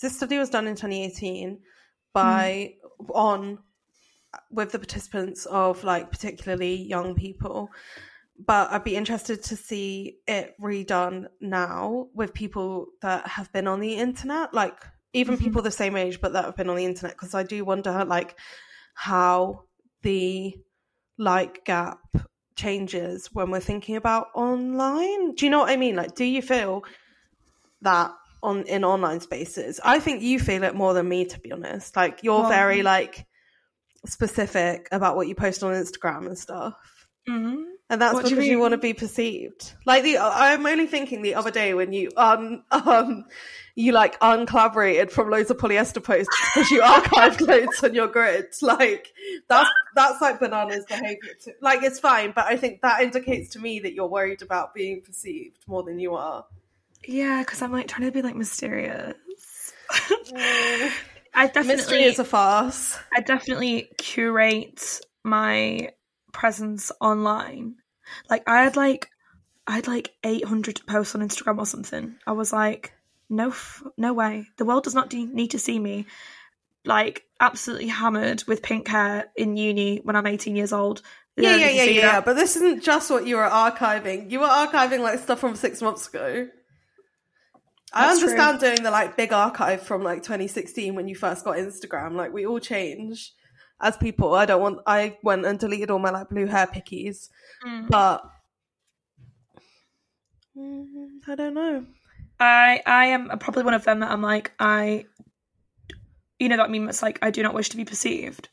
this 0.00 0.16
study 0.16 0.36
was 0.36 0.50
done 0.50 0.66
in 0.66 0.74
2018 0.74 1.60
by 2.12 2.74
mm. 3.00 3.10
on 3.14 3.58
with 4.50 4.72
the 4.72 4.78
participants 4.78 5.46
of 5.46 5.82
like 5.82 6.10
particularly 6.10 6.74
young 6.74 7.14
people. 7.14 7.70
But 8.38 8.70
I'd 8.70 8.84
be 8.84 8.96
interested 8.96 9.42
to 9.44 9.56
see 9.56 10.18
it 10.26 10.54
redone 10.60 11.28
now 11.40 12.08
with 12.14 12.34
people 12.34 12.88
that 13.00 13.26
have 13.26 13.50
been 13.52 13.66
on 13.66 13.80
the 13.80 13.94
internet, 13.94 14.52
like 14.52 14.84
even 15.12 15.36
mm-hmm. 15.36 15.44
people 15.44 15.62
the 15.62 15.70
same 15.70 15.96
age 15.96 16.20
but 16.20 16.32
that 16.32 16.44
have 16.44 16.56
been 16.56 16.68
on 16.68 16.76
the 16.76 16.84
internet. 16.84 17.16
Because 17.16 17.34
I 17.34 17.44
do 17.44 17.64
wonder 17.64 18.04
like 18.04 18.36
how 18.94 19.64
the 20.02 20.54
like 21.16 21.64
gap 21.64 22.00
changes 22.56 23.28
when 23.32 23.50
we're 23.50 23.60
thinking 23.60 23.96
about 23.96 24.28
online. 24.34 25.34
Do 25.34 25.44
you 25.46 25.50
know 25.50 25.60
what 25.60 25.70
I 25.70 25.76
mean? 25.76 25.96
Like, 25.96 26.14
do 26.14 26.24
you 26.24 26.42
feel 26.42 26.84
that 27.82 28.12
on 28.42 28.62
in 28.64 28.84
online 28.84 29.20
spaces? 29.20 29.80
I 29.84 30.00
think 30.00 30.22
you 30.22 30.38
feel 30.38 30.62
it 30.64 30.74
more 30.74 30.94
than 30.94 31.08
me, 31.08 31.24
to 31.26 31.40
be 31.40 31.52
honest. 31.52 31.96
Like, 31.96 32.22
you're 32.22 32.40
Well- 32.40 32.48
very 32.48 32.82
like 32.82 33.26
specific 34.06 34.88
about 34.92 35.16
what 35.16 35.28
you 35.28 35.34
post 35.34 35.62
on 35.62 35.72
Instagram 35.74 36.26
and 36.26 36.38
stuff. 36.38 36.74
Mhm. 37.28 37.64
And 37.90 38.00
that's 38.00 38.14
What 38.14 38.24
do 38.24 38.30
you 38.30 38.36
because 38.36 38.48
you, 38.48 38.58
want 38.58 38.72
to 38.72 38.78
be 38.78 38.94
perceived. 38.94 39.74
Like 39.84 40.04
the, 40.04 40.18
I'm 40.18 40.64
only 40.64 40.86
thinking 40.86 41.20
the 41.22 41.34
other 41.34 41.50
day 41.50 41.74
when 41.74 41.92
you 41.92 42.10
um 42.16 42.64
um 42.70 43.26
you 43.74 43.92
like 43.92 44.16
uncollaborated 44.20 45.10
from 45.10 45.30
loads 45.30 45.50
of 45.50 45.58
polyester 45.58 46.02
posts 46.02 46.34
because 46.54 46.70
you 46.70 46.80
archived 46.80 47.46
loads 47.46 47.84
on 47.84 47.94
your 47.94 48.08
grid. 48.08 48.46
Like 48.62 49.12
that's 49.48 49.68
that's 49.94 50.20
like 50.22 50.40
bananas 50.40 50.86
behavior. 50.88 51.34
Too. 51.42 51.52
Like 51.60 51.82
it's 51.82 52.00
fine, 52.00 52.32
but 52.34 52.46
I 52.46 52.56
think 52.56 52.80
that 52.80 53.02
indicates 53.02 53.50
to 53.50 53.58
me 53.58 53.80
that 53.80 53.92
you're 53.92 54.08
worried 54.08 54.40
about 54.40 54.74
being 54.74 55.02
perceived 55.02 55.58
more 55.66 55.82
than 55.82 55.98
you 55.98 56.14
are. 56.14 56.46
Yeah, 57.06 57.42
because 57.42 57.60
I'm 57.60 57.72
like 57.72 57.88
trying 57.88 58.08
to 58.08 58.12
be 58.12 58.22
like 58.22 58.36
mysterious. 58.36 59.14
I 61.36 61.50
Mystery 61.64 62.04
is 62.04 62.18
a 62.18 62.24
farce. 62.24 62.96
I 63.14 63.20
definitely 63.20 63.88
curate 63.98 65.00
my 65.24 65.90
presence 66.34 66.92
online. 67.00 67.76
Like 68.28 68.46
I 68.46 68.64
had 68.64 68.76
like, 68.76 69.08
I 69.66 69.76
had 69.76 69.86
like 69.86 70.12
800 70.22 70.82
posts 70.86 71.14
on 71.14 71.22
Instagram 71.22 71.58
or 71.58 71.64
something. 71.64 72.16
I 72.26 72.32
was 72.32 72.52
like, 72.52 72.92
no, 73.30 73.48
f- 73.48 73.82
no 73.96 74.12
way. 74.12 74.48
The 74.58 74.66
world 74.66 74.84
does 74.84 74.94
not 74.94 75.08
de- 75.08 75.24
need 75.24 75.52
to 75.52 75.58
see 75.58 75.78
me. 75.78 76.06
Like 76.84 77.24
absolutely 77.40 77.88
hammered 77.88 78.44
with 78.46 78.62
pink 78.62 78.88
hair 78.88 79.30
in 79.36 79.56
uni 79.56 80.00
when 80.04 80.16
I'm 80.16 80.26
18 80.26 80.54
years 80.54 80.74
old. 80.74 81.00
They 81.36 81.44
Yeah, 81.44 81.56
yeah, 81.56 81.70
yeah, 81.70 81.84
yeah, 81.84 82.00
yeah. 82.00 82.20
But 82.20 82.34
this 82.34 82.56
isn't 82.56 82.82
just 82.82 83.10
what 83.10 83.26
you 83.26 83.36
were 83.36 83.48
archiving. 83.48 84.30
You 84.30 84.40
were 84.40 84.46
archiving 84.46 85.00
like 85.00 85.20
stuff 85.20 85.40
from 85.40 85.56
six 85.56 85.80
months 85.80 86.08
ago. 86.08 86.48
I 87.92 88.06
That's 88.06 88.22
understand 88.22 88.60
doing 88.60 88.82
the 88.82 88.90
like 88.90 89.16
big 89.16 89.32
archive 89.32 89.82
from 89.82 90.02
like 90.02 90.22
2016 90.22 90.94
when 90.94 91.08
you 91.08 91.14
first 91.14 91.44
got 91.44 91.56
Instagram. 91.56 92.12
Like 92.12 92.32
we 92.32 92.44
all 92.44 92.58
change 92.58 93.32
as 93.80 93.96
people. 93.96 94.34
I 94.34 94.46
don't 94.46 94.60
want. 94.62 94.78
I 94.86 95.18
went 95.22 95.44
and 95.46 95.58
deleted 95.58 95.90
all 95.90 95.98
my 95.98 96.10
like 96.10 96.28
blue 96.28 96.46
hair 96.46 96.66
pickies, 96.66 97.28
Mm. 97.64 97.88
but 97.88 98.24
Mm, 100.56 101.20
I 101.26 101.34
don't 101.34 101.54
know. 101.54 101.84
I 102.38 102.80
I 102.86 103.06
am 103.06 103.28
probably 103.38 103.64
one 103.64 103.74
of 103.74 103.84
them 103.84 104.00
that 104.00 104.10
I'm 104.10 104.22
like 104.22 104.52
I, 104.58 105.06
you 106.38 106.48
know 106.48 106.56
that 106.58 106.70
meme 106.70 106.86
that's 106.86 107.02
like 107.02 107.18
I 107.22 107.30
do 107.30 107.42
not 107.42 107.54
wish 107.54 107.70
to 107.70 107.76
be 107.76 107.84
perceived, 107.84 108.48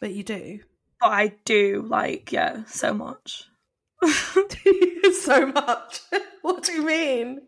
But 0.00 0.12
you 0.12 0.22
do 0.22 0.60
but 1.00 1.10
I 1.10 1.34
do 1.44 1.84
like 1.86 2.32
yeah 2.32 2.64
so 2.66 2.94
much. 2.94 3.48
so 5.12 5.46
much. 5.46 6.00
what 6.42 6.62
do 6.62 6.72
you 6.72 6.82
mean? 6.84 7.42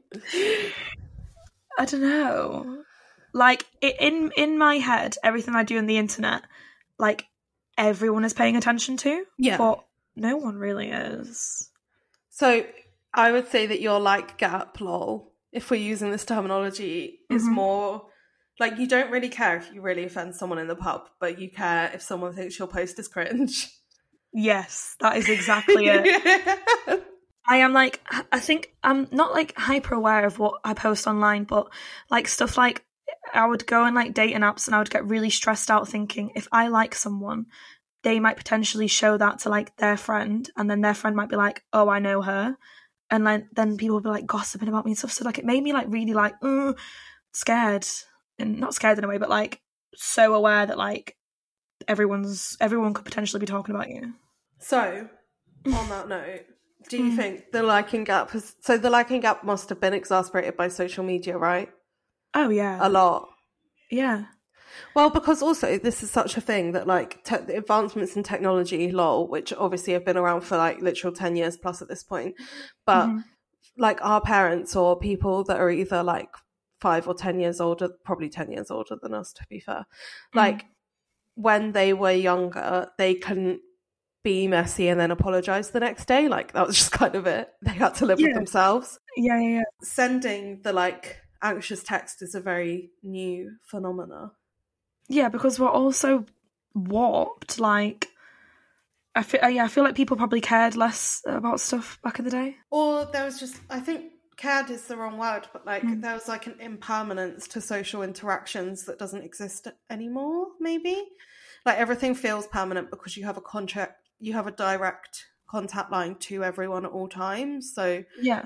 I 1.79 1.85
don't 1.87 2.03
know, 2.03 2.85
like 3.33 3.67
i 3.83 3.95
in 3.99 4.33
in 4.37 4.59
my 4.59 4.77
head, 4.79 5.17
everything 5.23 5.55
I 5.55 5.63
do 5.65 5.79
on 5.79 5.87
the 5.87 5.99
internet, 5.99 6.43
like 6.99 7.27
everyone 7.77 8.25
is 8.25 8.33
paying 8.33 8.57
attention 8.57 8.97
to, 8.99 9.25
Yeah. 9.39 9.57
but 9.59 9.85
no 10.17 10.37
one 10.37 10.57
really 10.57 10.91
is. 10.91 11.71
So 12.31 12.65
I 13.13 13.33
would 13.33 13.49
say 13.49 13.67
that 13.67 13.81
your 13.81 14.01
like 14.01 14.39
gap 14.39 14.81
lol, 14.81 15.33
if 15.53 15.71
we're 15.71 15.81
using 15.81 16.11
this 16.11 16.25
terminology, 16.25 17.21
is 17.31 17.45
Mhm. 17.45 17.53
more 17.53 18.07
like 18.61 18.79
you 18.79 18.87
don't 18.87 19.11
really 19.11 19.29
care 19.29 19.57
if 19.57 19.73
you 19.73 19.81
really 19.81 20.05
offend 20.05 20.37
someone 20.37 20.59
in 20.59 20.69
the 20.69 20.77
pub, 20.77 21.09
but 21.19 21.39
you 21.41 21.51
care 21.51 21.91
if 21.93 22.03
someone 22.03 22.35
thinks 22.35 22.59
your 22.59 22.69
post 22.69 22.99
is 22.99 23.09
cringe. 23.09 23.69
Yes, 24.33 24.97
that 25.01 25.17
is 25.17 25.29
exactly 25.29 25.87
it. 25.87 27.03
I 27.47 27.59
am 27.59 27.73
like 27.73 28.01
I 28.33 28.41
think 28.41 28.75
I'm 28.83 29.07
not 29.13 29.33
like 29.33 29.57
hyper 29.57 29.95
aware 29.95 30.25
of 30.25 30.39
what 30.39 30.61
I 30.65 30.75
post 30.75 31.07
online, 31.07 31.45
but 31.45 31.69
like 32.11 32.27
stuff 32.27 32.57
like 32.57 32.85
I 33.33 33.47
would 33.47 33.67
go 33.67 33.85
and 33.85 33.95
like 33.95 34.14
dating 34.14 34.40
apps 34.40 34.67
and 34.67 34.75
I 34.75 34.79
would 34.79 34.90
get 34.90 35.07
really 35.07 35.31
stressed 35.31 35.71
out 35.71 35.88
thinking 35.88 36.33
if 36.35 36.47
I 36.53 36.69
like 36.69 36.95
someone, 36.95 37.47
they 38.03 38.21
might 38.21 38.37
potentially 38.37 38.87
show 38.87 39.17
that 39.17 39.40
to 39.40 39.49
like 39.49 39.77
their 39.77 39.97
friend, 39.97 40.49
and 40.57 40.71
then 40.71 40.81
their 40.83 40.95
friend 40.95 41.17
might 41.17 41.29
be 41.31 41.37
like, 41.37 41.64
"Oh, 41.73 41.88
I 41.88 41.99
know 41.99 42.23
her," 42.23 42.57
and 43.11 43.25
like 43.25 43.47
then 43.53 43.77
people 43.77 43.97
would 43.97 44.05
be 44.05 44.11
like 44.11 44.27
gossiping 44.27 44.69
about 44.69 44.85
me 44.85 44.93
and 44.93 44.99
stuff. 44.99 45.12
So 45.12 45.25
like 45.25 45.38
it 45.38 45.45
made 45.45 45.62
me 45.62 45.73
like 45.73 45.87
really 45.88 46.12
like 46.12 46.35
uh, 46.43 46.75
scared 47.33 47.87
and 48.38 48.59
not 48.61 48.75
scared 48.75 48.99
in 48.99 49.05
a 49.05 49.09
way, 49.09 49.19
but 49.19 49.31
like 49.31 49.61
so 49.95 50.35
aware 50.35 50.67
that 50.67 50.79
like 50.79 51.17
everyone's 51.88 52.57
everyone 52.61 52.95
could 52.95 53.05
potentially 53.05 53.40
be 53.40 53.47
talking 53.47 53.75
about 53.75 53.88
you. 53.90 54.14
so, 54.59 55.09
on 55.73 55.88
that 55.88 56.09
note, 56.09 56.45
do 56.88 56.99
you 56.99 57.11
Mm. 57.12 57.17
think 57.17 57.53
the 57.53 57.62
liking 57.62 58.05
gap 58.05 58.31
has 58.31 58.55
so 58.61 58.77
the 58.77 58.90
liking 58.90 59.21
gap 59.21 59.45
must 59.45 59.69
have 59.71 59.81
been 59.81 59.95
exasperated 59.95 60.57
by 60.57 60.69
social 60.69 61.05
media, 61.05 61.37
right? 61.38 61.71
Oh 62.35 62.49
yeah, 62.49 62.79
A 62.81 62.88
lot. 62.88 63.29
yeah. 63.90 64.25
Well, 64.94 65.11
because 65.11 65.40
also 65.42 65.79
this 65.79 66.03
is 66.03 66.11
such 66.11 66.37
a 66.37 66.40
thing 66.40 66.73
that 66.73 66.87
like 66.87 67.23
te- 67.25 67.37
the 67.47 67.57
advancements 67.57 68.16
in 68.16 68.23
technology, 68.25 68.90
lol, 68.90 69.29
which 69.29 69.53
obviously 69.53 69.92
have 69.92 70.05
been 70.05 70.16
around 70.16 70.40
for 70.42 70.57
like 70.57 70.81
literal 70.81 71.12
ten 71.12 71.37
years 71.37 71.57
plus 71.57 71.81
at 71.81 71.88
this 71.88 72.03
point, 72.03 72.35
but 72.87 73.07
Mhm. 73.09 73.25
like 73.79 74.05
our 74.05 74.20
parents 74.20 74.75
or 74.75 74.99
people 74.99 75.44
that 75.44 75.61
are 75.61 75.70
either 75.70 76.03
like 76.03 76.31
five 76.81 77.07
or 77.07 77.14
ten 77.14 77.38
years 77.38 77.61
older, 77.61 77.88
probably 78.05 78.29
ten 78.29 78.51
years 78.51 78.70
older 78.70 78.97
than 79.01 79.14
us, 79.14 79.33
to 79.35 79.44
be 79.49 79.61
fair, 79.61 79.87
like 80.35 80.66
when 81.37 81.73
they 81.73 81.92
were 81.92 82.11
younger, 82.12 82.88
they 82.99 83.14
couldn't 83.14 83.61
be 84.25 84.49
messy 84.49 84.88
and 84.88 84.99
then 84.99 85.11
apologize 85.11 85.70
the 85.70 85.81
next 85.81 86.07
day. 86.07 86.29
Like 86.29 86.53
that 86.53 86.66
was 86.66 86.77
just 86.83 86.90
kind 86.92 87.14
of 87.14 87.27
it. 87.29 87.49
They 87.62 87.73
had 87.73 87.94
to 87.97 88.07
live 88.07 88.18
with 88.20 88.35
themselves. 88.35 88.99
Yeah, 89.16 89.38
yeah, 89.40 89.49
yeah. 89.59 89.62
Sending 89.83 90.62
the 90.62 90.73
like 90.73 91.20
anxious 91.45 91.83
text 91.83 92.23
is 92.23 92.35
a 92.35 92.41
very 92.41 92.91
new 93.03 93.53
phenomena. 93.63 94.33
Yeah, 95.09 95.29
because 95.29 95.61
we're 95.61 95.69
also 95.69 96.25
warped. 96.75 97.61
Like, 97.61 98.09
I 99.15 99.23
feel, 99.23 99.41
uh, 99.45 99.49
yeah, 99.49 99.65
I 99.65 99.69
feel 99.69 99.85
like 99.85 99.95
people 99.95 100.17
probably 100.17 100.41
cared 100.41 100.75
less 100.77 101.23
about 101.27 101.61
stuff 101.61 102.01
back 102.03 102.19
in 102.19 102.25
the 102.25 102.31
day. 102.31 102.57
Or 102.71 103.05
there 103.13 103.25
was 103.25 103.39
just, 103.39 103.61
I 103.71 103.81
think 103.81 104.13
cared 104.37 104.71
is 104.71 104.87
the 104.87 104.97
wrong 104.97 105.19
word, 105.19 105.47
but 105.53 105.65
like 105.65 105.85
Mm. 105.85 106.03
there 106.03 106.15
was 106.15 106.27
like 106.27 106.47
an 106.49 106.57
impermanence 106.59 107.47
to 107.49 107.61
social 107.61 108.03
interactions 108.03 108.85
that 108.87 108.99
doesn't 108.99 109.23
exist 109.23 109.69
anymore, 109.89 110.49
maybe. 110.59 110.97
Like 111.65 111.79
everything 111.79 112.15
feels 112.15 112.47
permanent 112.49 112.91
because 112.91 113.17
you 113.17 113.25
have 113.27 113.37
a 113.37 113.41
contract, 113.41 114.09
you 114.19 114.33
have 114.33 114.47
a 114.47 114.51
direct 114.51 115.27
contact 115.49 115.93
line 115.93 116.17
to 116.17 116.43
everyone 116.43 116.85
at 116.85 116.91
all 116.91 117.09
times. 117.09 117.73
So, 117.73 118.03
Yeah, 118.21 118.43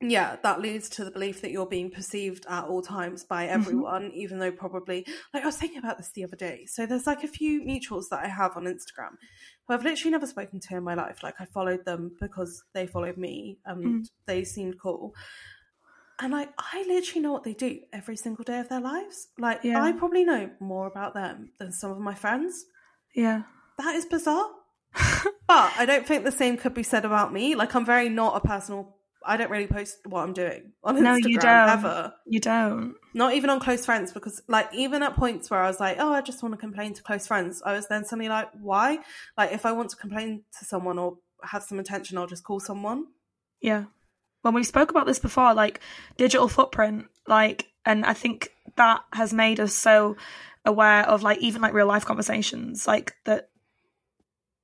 yeah, 0.00 0.36
that 0.42 0.60
leads 0.60 0.88
to 0.90 1.04
the 1.04 1.10
belief 1.10 1.40
that 1.42 1.50
you're 1.50 1.66
being 1.66 1.90
perceived 1.90 2.46
at 2.48 2.64
all 2.64 2.82
times 2.82 3.24
by 3.24 3.44
Mm-hmm. 3.46 3.54
everyone, 3.60 4.10
even 4.14 4.38
though 4.38 4.50
probably, 4.52 5.06
like, 5.34 5.42
I 5.42 5.46
was 5.46 5.56
thinking 5.56 5.78
about 5.78 5.98
this 5.98 6.10
the 6.12 6.24
other 6.24 6.36
day. 6.36 6.64
So, 6.66 6.86
there's 6.86 7.06
like 7.06 7.22
a 7.24 7.28
few 7.28 7.60
mutuals 7.62 8.08
that 8.10 8.24
I 8.24 8.28
have 8.28 8.56
on 8.56 8.64
Instagram 8.64 9.16
who 9.68 9.74
I've 9.74 9.84
literally 9.84 10.10
never 10.12 10.26
spoken 10.26 10.58
to 10.60 10.76
in 10.76 10.82
my 10.84 10.94
life. 10.94 11.22
Like, 11.22 11.34
I 11.40 11.44
followed 11.44 11.84
them 11.84 12.12
because 12.20 12.62
they 12.72 12.86
followed 12.86 13.16
me 13.18 13.58
and 13.66 13.84
Mm. 14.04 14.08
they 14.26 14.44
seemed 14.44 14.80
cool. 14.80 15.14
And 16.22 16.32
like, 16.32 16.50
I 16.58 16.84
literally 16.86 17.20
know 17.22 17.32
what 17.32 17.44
they 17.44 17.54
do 17.54 17.80
every 17.92 18.16
single 18.16 18.44
day 18.44 18.58
of 18.58 18.68
their 18.68 18.80
lives. 18.80 19.28
Like, 19.38 19.60
Yeah. 19.64 19.82
I 19.82 19.92
probably 19.92 20.24
know 20.24 20.50
more 20.60 20.86
about 20.86 21.14
them 21.14 21.52
than 21.58 21.72
some 21.72 21.90
of 21.90 21.98
my 21.98 22.14
friends. 22.14 22.66
yeah, 23.14 23.42
That 23.78 23.94
is 23.94 24.04
bizarre. 24.06 24.48
but 25.46 25.72
I 25.78 25.84
don't 25.86 26.06
think 26.06 26.24
the 26.24 26.32
same 26.32 26.56
could 26.58 26.74
be 26.74 26.82
said 26.82 27.04
about 27.04 27.32
me. 27.32 27.54
Like 27.54 27.74
I'm 27.74 27.84
very 27.86 28.08
not 28.08 28.36
a 28.36 28.46
personal. 28.46 28.96
I 29.24 29.36
don't 29.36 29.50
really 29.50 29.66
post 29.66 29.98
what 30.06 30.22
I'm 30.22 30.32
doing 30.32 30.72
on 30.82 30.96
Instagram 30.96 31.02
no, 31.02 31.14
you 31.16 31.38
don't. 31.38 31.68
ever. 31.68 32.14
You 32.26 32.40
don't. 32.40 32.94
Not 33.12 33.34
even 33.34 33.50
on 33.50 33.60
close 33.60 33.84
friends 33.84 34.12
because 34.12 34.42
like 34.48 34.68
even 34.72 35.02
at 35.02 35.14
points 35.14 35.50
where 35.50 35.60
I 35.60 35.66
was 35.66 35.78
like, 35.80 35.96
oh, 35.98 36.12
I 36.12 36.22
just 36.22 36.42
want 36.42 36.54
to 36.54 36.58
complain 36.58 36.94
to 36.94 37.02
close 37.02 37.26
friends. 37.26 37.62
I 37.64 37.72
was 37.72 37.86
then 37.88 38.04
suddenly 38.04 38.28
like, 38.28 38.48
why? 38.60 38.98
Like 39.36 39.52
if 39.52 39.66
I 39.66 39.72
want 39.72 39.90
to 39.90 39.96
complain 39.96 40.42
to 40.58 40.64
someone 40.64 40.98
or 40.98 41.18
have 41.42 41.62
some 41.62 41.78
attention, 41.78 42.18
I'll 42.18 42.26
just 42.26 42.44
call 42.44 42.60
someone. 42.60 43.06
Yeah. 43.60 43.84
When 44.42 44.54
we 44.54 44.64
spoke 44.64 44.90
about 44.90 45.06
this 45.06 45.18
before, 45.18 45.52
like 45.52 45.80
digital 46.16 46.48
footprint, 46.48 47.06
like, 47.26 47.66
and 47.84 48.06
I 48.06 48.14
think 48.14 48.50
that 48.76 49.02
has 49.12 49.34
made 49.34 49.60
us 49.60 49.74
so 49.74 50.16
aware 50.64 51.06
of 51.06 51.22
like 51.22 51.38
even 51.38 51.60
like 51.60 51.74
real 51.74 51.86
life 51.86 52.06
conversations, 52.06 52.86
like 52.86 53.14
that 53.26 53.49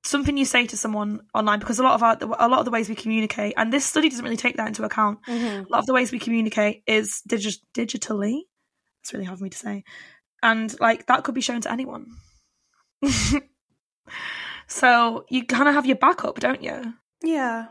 something 0.07 0.37
you 0.37 0.45
say 0.45 0.65
to 0.67 0.77
someone 0.77 1.21
online 1.33 1.59
because 1.59 1.79
a 1.79 1.83
lot 1.83 1.93
of 1.95 2.03
our, 2.03 2.17
a 2.39 2.47
lot 2.47 2.59
of 2.59 2.65
the 2.65 2.71
ways 2.71 2.89
we 2.89 2.95
communicate 2.95 3.53
and 3.57 3.71
this 3.71 3.85
study 3.85 4.09
doesn't 4.09 4.23
really 4.23 4.37
take 4.37 4.57
that 4.57 4.67
into 4.67 4.83
account 4.83 5.19
Mm-hmm. 5.27 5.65
a 5.65 5.69
lot 5.69 5.79
of 5.79 5.85
the 5.85 5.93
ways 5.93 6.11
we 6.11 6.19
communicate 6.19 6.83
is 6.87 7.21
digi- 7.27 7.59
digitally 7.75 8.41
it's 9.01 9.13
really 9.13 9.25
hard 9.25 9.37
for 9.39 9.43
me 9.43 9.49
to 9.49 9.57
say 9.57 9.83
and 10.43 10.79
like 10.79 11.05
that 11.07 11.23
could 11.23 11.35
be 11.35 11.41
shown 11.41 11.61
to 11.61 11.71
anyone 11.71 12.07
so 14.67 15.25
you 15.29 15.45
kind 15.45 15.67
of 15.69 15.75
have 15.75 15.85
your 15.85 15.95
backup 15.97 16.39
don't 16.39 16.63
you 16.63 16.93
Yeah. 17.23 17.67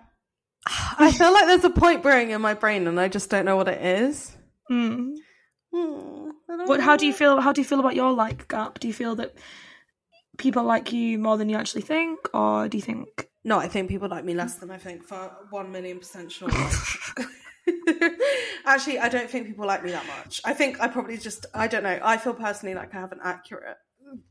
I 0.98 1.12
feel 1.12 1.32
like 1.32 1.46
there's 1.46 1.64
a 1.64 1.70
point 1.70 2.02
brewing 2.02 2.30
in 2.30 2.40
my 2.40 2.54
brain 2.54 2.86
and 2.88 2.98
I 2.98 3.06
just 3.08 3.30
don't 3.30 3.44
know 3.44 3.56
what 3.56 3.68
it 3.68 3.80
is. 3.80 4.36
mm. 4.70 5.14
Hmm, 5.74 6.30
what 6.66 6.80
how 6.80 6.96
do 6.96 7.06
you 7.06 7.12
feel 7.12 7.40
how 7.40 7.52
do 7.52 7.60
you 7.60 7.64
feel 7.64 7.80
about 7.80 7.94
your 7.96 8.12
like 8.12 8.48
gap 8.48 8.78
do 8.80 8.88
you 8.88 8.94
feel 8.94 9.14
that 9.16 9.34
people 10.38 10.62
like 10.64 10.92
you 10.92 11.18
more 11.18 11.36
than 11.36 11.48
you 11.48 11.56
actually 11.56 11.82
think 11.82 12.18
or 12.34 12.68
do 12.68 12.76
you 12.76 12.82
think 12.82 13.28
No, 13.44 13.58
I 13.58 13.68
think 13.68 13.88
people 13.88 14.08
like 14.08 14.24
me 14.24 14.34
less 14.34 14.54
than 14.56 14.70
I 14.70 14.78
think 14.78 15.02
for 15.04 15.30
one 15.50 15.70
million 15.72 15.98
percent 15.98 16.30
sure. 16.32 16.48
Actually, 18.64 18.98
I 18.98 19.08
don't 19.08 19.28
think 19.30 19.46
people 19.46 19.66
like 19.66 19.82
me 19.84 19.90
that 19.92 20.06
much. 20.06 20.40
I 20.44 20.52
think 20.54 20.80
I 20.80 20.88
probably 20.88 21.16
just 21.16 21.46
I 21.54 21.66
don't 21.68 21.82
know. 21.82 21.98
I 22.02 22.16
feel 22.16 22.34
personally 22.34 22.74
like 22.74 22.94
I 22.94 23.00
have 23.00 23.12
an 23.12 23.20
accurate 23.22 23.76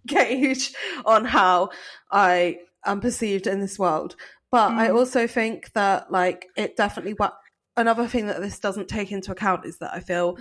gauge 0.07 0.73
on 1.05 1.25
how 1.25 1.69
I 2.11 2.59
am 2.85 3.01
perceived 3.01 3.47
in 3.47 3.59
this 3.59 3.77
world. 3.79 4.15
But 4.51 4.71
I 4.71 4.87
Mm. 4.89 4.95
also 4.95 5.27
think 5.27 5.73
that 5.73 6.11
like 6.11 6.47
it 6.55 6.77
definitely 6.77 7.13
wa- 7.13 7.33
another 7.75 8.07
thing 8.07 8.27
that 8.27 8.39
this 8.41 8.59
doesn't 8.59 8.87
take 8.87 9.11
into 9.11 9.31
account 9.31 9.65
is 9.65 9.79
that 9.79 9.93
I 9.93 9.99
feel 9.99 10.37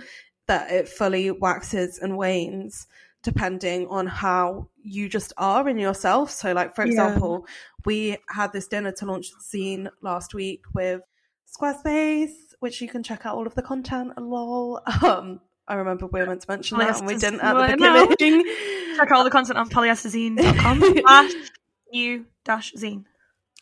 that 0.47 0.71
it 0.71 0.87
fully 0.87 1.31
waxes 1.31 1.97
and 1.99 2.15
wanes 2.17 2.87
depending 3.25 3.87
on 3.87 4.07
how 4.07 4.69
you 4.81 5.09
just 5.09 5.33
are 5.37 5.67
in 5.67 5.77
yourself. 5.77 6.31
So 6.31 6.53
like 6.53 6.73
for 6.75 6.83
Yeah. 6.85 6.91
example, 6.91 7.45
we 7.85 8.17
had 8.29 8.53
this 8.53 8.67
dinner 8.67 8.91
to 8.93 9.05
launch 9.05 9.27
the 9.31 9.57
zine 9.57 9.89
last 10.01 10.33
week 10.33 10.61
with 10.73 11.01
Squarespace, 11.59 12.33
which 12.59 12.81
you 12.81 12.87
can 12.87 13.03
check 13.03 13.25
out 13.25 13.35
all 13.35 13.47
of 13.47 13.55
the 13.55 13.61
content. 13.61 14.13
Lol. 14.17 14.79
Um, 15.03 15.41
I 15.67 15.75
remember 15.75 16.05
we 16.05 16.19
were 16.19 16.27
meant 16.27 16.41
to 16.41 16.47
mention 16.51 16.77
that, 16.77 16.97
and 16.99 17.07
we 17.07 17.15
didn't 17.15 17.41
at 17.41 17.53
the 17.53 17.73
beginning. 17.75 18.45
check 18.97 19.11
out 19.11 19.17
all 19.17 19.23
the 19.23 19.31
content 19.31 19.57
on 19.57 19.67
polyesterzine.com 19.69 20.79
slash 21.01 21.31
new 21.91 22.25
dash 22.43 22.73
zine 22.73 23.03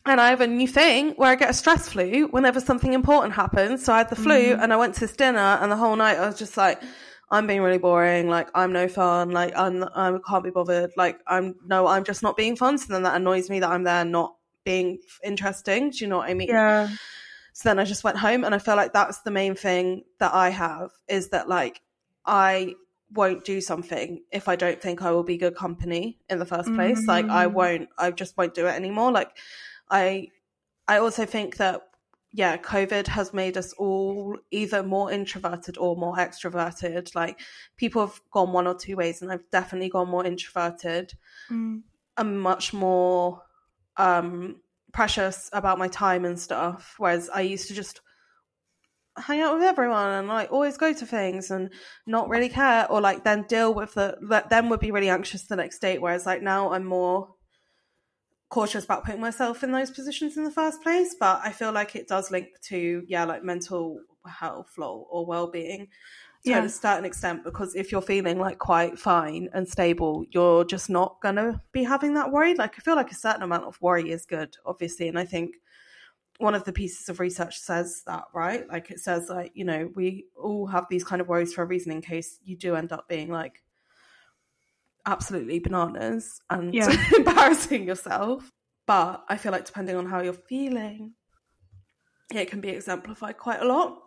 And 0.06 0.20
I 0.20 0.30
have 0.30 0.42
a 0.42 0.48
new 0.48 0.68
thing 0.68 1.12
where 1.12 1.30
I 1.32 1.36
get 1.36 1.50
a 1.50 1.54
stress 1.54 1.88
flu 1.88 2.28
whenever 2.28 2.60
something 2.60 2.92
important 2.94 3.34
happens. 3.36 3.86
So 3.86 3.94
I 3.94 4.00
had 4.00 4.10
the 4.10 4.18
flu 4.18 4.34
Mm-hmm. 4.52 4.62
and 4.62 4.74
I 4.74 4.78
went 4.78 4.96
to 4.96 5.00
this 5.02 5.16
dinner 5.16 5.40
and 5.62 5.72
the 5.72 5.78
whole 5.78 5.96
night 5.96 6.18
I 6.18 6.26
was 6.28 6.38
just 6.38 6.58
like, 6.58 6.82
I'm 7.32 7.48
being 7.48 7.62
really 7.62 7.78
boring. 7.80 8.30
Like 8.30 8.50
I'm 8.54 8.72
no 8.74 8.88
fun. 8.88 9.32
Like 9.32 9.54
I'm, 9.58 9.84
I 9.84 10.18
can't 10.28 10.44
be 10.44 10.52
bothered. 10.52 10.92
Like 10.98 11.20
I'm 11.28 11.56
no, 11.66 11.88
I'm 11.88 12.04
just 12.04 12.22
not 12.24 12.38
being 12.38 12.56
fun. 12.56 12.78
So 12.78 12.94
then 12.94 13.04
that 13.04 13.16
annoys 13.16 13.50
me 13.50 13.60
that 13.62 13.70
I'm 13.72 13.84
there 13.84 14.06
not 14.06 14.36
being 14.64 15.00
interesting. 15.24 15.90
Do 15.90 15.98
you 16.00 16.08
know 16.08 16.18
what 16.18 16.30
I 16.30 16.34
mean? 16.34 16.50
yeah 16.50 16.88
So 17.54 17.70
then 17.70 17.80
I 17.80 17.86
just 17.86 18.04
went 18.04 18.18
home 18.18 18.44
and 18.44 18.54
I 18.56 18.60
feel 18.60 18.76
like 18.76 18.94
that's 18.94 19.22
the 19.22 19.32
main 19.32 19.56
thing 19.56 20.04
that 20.20 20.34
I 20.34 20.50
have 20.50 20.92
is 21.08 21.30
that 21.30 21.48
like 21.48 21.82
I 22.26 22.76
won't 23.12 23.44
do 23.46 23.62
something 23.62 24.24
if 24.32 24.48
I 24.48 24.56
don't 24.56 24.82
think 24.82 25.02
I 25.04 25.12
will 25.12 25.24
be 25.24 25.38
good 25.38 25.56
company 25.56 26.18
in 26.30 26.40
the 26.40 26.46
first 26.46 26.74
place. 26.74 27.08
Like 27.08 27.30
I 27.30 27.46
Mm. 27.48 27.54
won't 27.54 27.90
I 27.98 28.12
just 28.12 28.38
won't 28.38 28.54
do 28.56 28.66
it 28.68 28.72
anymore. 28.72 29.12
Like 29.12 29.38
I 29.90 30.30
I 30.88 30.98
also 30.98 31.26
think 31.26 31.58
that 31.58 31.82
yeah, 32.34 32.58
COVID 32.58 33.08
has 33.08 33.34
made 33.34 33.58
us 33.58 33.74
all 33.74 34.38
either 34.52 34.84
more 34.84 35.12
introverted 35.12 35.78
or 35.78 35.96
more 35.96 36.16
extroverted. 36.16 37.14
Like 37.16 37.40
people 37.78 38.06
have 38.06 38.20
gone 38.32 38.52
one 38.52 38.68
or 38.68 38.76
two 38.76 38.96
ways 38.96 39.22
and 39.22 39.32
I've 39.32 39.50
definitely 39.52 39.90
gone 39.90 40.10
more 40.10 40.26
introverted. 40.26 41.14
Mm. 41.52 41.84
I'm 42.18 42.40
much 42.40 42.74
more 42.74 43.44
um 43.98 44.58
precious 44.94 45.50
about 45.54 45.80
my 45.80 45.88
time 45.88 46.24
and 46.24 46.40
stuff 46.40 46.96
whereas 46.98 47.30
i 47.34 47.42
used 47.42 47.68
to 47.68 47.74
just 47.74 48.00
hang 49.18 49.42
out 49.42 49.56
with 49.56 49.64
everyone 49.64 50.12
and 50.12 50.28
like 50.28 50.52
always 50.52 50.78
go 50.78 50.94
to 50.94 51.06
things 51.06 51.52
and 51.52 51.70
not 52.08 52.30
really 52.30 52.50
care 52.50 52.90
or 52.92 53.02
like 53.02 53.24
then 53.24 53.44
deal 53.44 53.74
with 53.74 53.94
the 53.96 54.16
then 54.50 54.70
would 54.70 54.80
be 54.80 54.92
really 54.92 55.10
anxious 55.10 55.44
the 55.44 55.56
next 55.56 55.80
day 55.80 55.98
whereas 55.98 56.26
like 56.26 56.42
now 56.42 56.72
i'm 56.72 56.86
more 56.86 57.28
cautious 58.54 58.84
about 58.86 59.04
putting 59.04 59.20
myself 59.20 59.64
in 59.64 59.72
those 59.72 59.90
positions 59.90 60.38
in 60.38 60.44
the 60.44 60.52
first 60.52 60.84
place 60.84 61.16
but 61.20 61.42
i 61.44 61.52
feel 61.52 61.72
like 61.72 61.96
it 61.96 62.08
does 62.08 62.30
link 62.30 62.50
to 62.62 63.04
yeah 63.08 63.24
like 63.26 63.44
mental 63.44 64.00
health 64.28 64.72
or, 64.78 65.08
or 65.10 65.26
well-being 65.26 65.88
to 66.46 66.52
Yeah. 66.52 66.64
a 66.64 66.70
certain 66.70 67.04
extent 67.04 67.44
because 67.44 67.74
if 67.74 67.92
you're 67.92 68.02
feeling 68.02 68.38
like 68.38 68.60
quite 68.60 69.00
fine 69.00 69.50
and 69.54 69.68
stable 69.68 70.24
you're 70.30 70.66
just 70.66 70.88
not 70.88 71.20
gonna 71.22 71.64
be 71.72 71.84
having 71.84 72.14
that 72.14 72.32
worry 72.32 72.54
like 72.54 72.76
i 72.78 72.82
feel 72.82 72.96
like 72.96 73.12
a 73.12 73.16
certain 73.16 73.42
amount 73.42 73.64
of 73.64 73.82
worry 73.82 74.12
is 74.12 74.26
good 74.26 74.56
obviously 74.68 75.08
and 75.08 75.18
i 75.18 75.26
think 75.26 75.56
one 76.38 76.54
of 76.54 76.64
the 76.64 76.74
pieces 76.74 77.10
of 77.10 77.20
research 77.20 77.58
says 77.60 78.04
that 78.06 78.26
right 78.36 78.68
like 78.70 78.92
it 78.92 79.00
says 79.00 79.30
like 79.30 79.52
you 79.56 79.66
know 79.66 79.90
we 79.96 80.26
all 80.36 80.68
have 80.68 80.86
these 80.92 81.04
kind 81.04 81.22
of 81.22 81.28
worries 81.28 81.54
for 81.56 81.64
a 81.64 81.66
reason 81.66 81.92
in 81.92 82.02
case 82.02 82.40
you 82.44 82.56
do 82.56 82.76
end 82.76 82.92
up 82.92 83.08
being 83.08 83.30
like 83.32 83.64
absolutely 85.06 85.60
bananas 85.60 86.40
and 86.50 86.74
Yeah. 86.74 86.96
embarrassing 87.18 87.86
yourself 87.88 88.50
but 88.88 89.24
i 89.30 89.38
feel 89.38 89.52
like 89.52 89.66
depending 89.66 89.96
on 89.96 90.06
how 90.06 90.22
you're 90.22 90.34
feeling 90.34 91.14
it 92.34 92.50
can 92.50 92.62
be 92.62 92.70
exemplified 92.70 93.38
quite 93.38 93.62
a 93.62 93.66
lot 93.66 94.00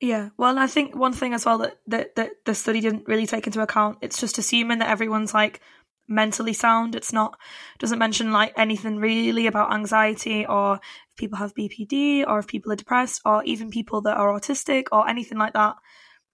Yeah, 0.00 0.30
well, 0.38 0.50
and 0.50 0.60
I 0.60 0.68
think 0.68 0.94
one 0.94 1.12
thing 1.12 1.34
as 1.34 1.44
well 1.44 1.58
that, 1.58 1.78
that 1.88 2.14
that 2.14 2.30
the 2.44 2.54
study 2.54 2.80
didn't 2.80 3.08
really 3.08 3.26
take 3.26 3.46
into 3.46 3.60
account. 3.62 3.98
It's 4.00 4.20
just 4.20 4.38
assuming 4.38 4.78
that 4.78 4.90
everyone's 4.90 5.34
like 5.34 5.60
mentally 6.06 6.52
sound. 6.52 6.94
It's 6.94 7.12
not 7.12 7.36
doesn't 7.80 7.98
mention 7.98 8.30
like 8.32 8.52
anything 8.56 8.98
really 8.98 9.46
about 9.48 9.72
anxiety 9.72 10.46
or 10.46 10.74
if 11.10 11.16
people 11.16 11.38
have 11.38 11.54
BPD 11.54 12.24
or 12.26 12.38
if 12.38 12.46
people 12.46 12.70
are 12.72 12.76
depressed 12.76 13.20
or 13.24 13.42
even 13.44 13.70
people 13.70 14.00
that 14.02 14.16
are 14.16 14.32
autistic 14.38 14.86
or 14.92 15.08
anything 15.08 15.38
like 15.38 15.54
that. 15.54 15.74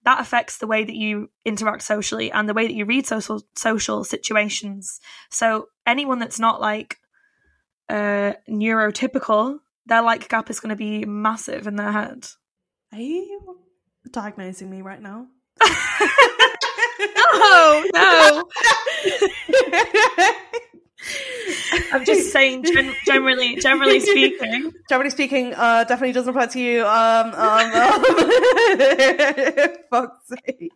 That 0.05 0.21
affects 0.21 0.57
the 0.57 0.67
way 0.67 0.83
that 0.83 0.95
you 0.95 1.29
interact 1.43 1.83
socially 1.83 2.31
and 2.31 2.47
the 2.47 2.53
way 2.53 2.67
that 2.67 2.73
you 2.75 2.85
read 2.85 3.05
social 3.05 3.41
social 3.55 4.03
situations. 4.03 4.99
So 5.29 5.67
anyone 5.85 6.19
that's 6.19 6.39
not 6.39 6.61
like 6.61 6.97
uh 7.89 8.33
neurotypical, 8.49 9.59
their 9.85 10.01
like 10.01 10.29
gap 10.29 10.49
is 10.49 10.59
going 10.59 10.69
to 10.69 10.75
be 10.75 11.05
massive 11.05 11.67
in 11.67 11.75
their 11.75 11.91
head. 11.91 12.27
are 12.93 12.99
you 12.99 13.59
diagnosing 14.11 14.69
me 14.69 14.81
right 14.81 15.01
now 15.01 15.27
No, 17.37 17.83
no. 17.93 18.49
I'm 21.95 22.05
just 22.05 22.31
saying, 22.35 22.63
gen- 22.63 22.93
generally, 23.05 23.55
generally 23.57 23.99
speaking. 23.99 24.71
Generally 24.89 25.09
speaking, 25.11 25.53
uh, 25.53 25.83
definitely 25.85 26.13
doesn't 26.13 26.29
apply 26.29 26.47
to 26.47 26.59
you. 26.59 26.85
Um, 26.85 27.33
um, 27.33 27.71
um. 27.73 28.03
fuck's 29.89 30.27
sake. 30.27 30.71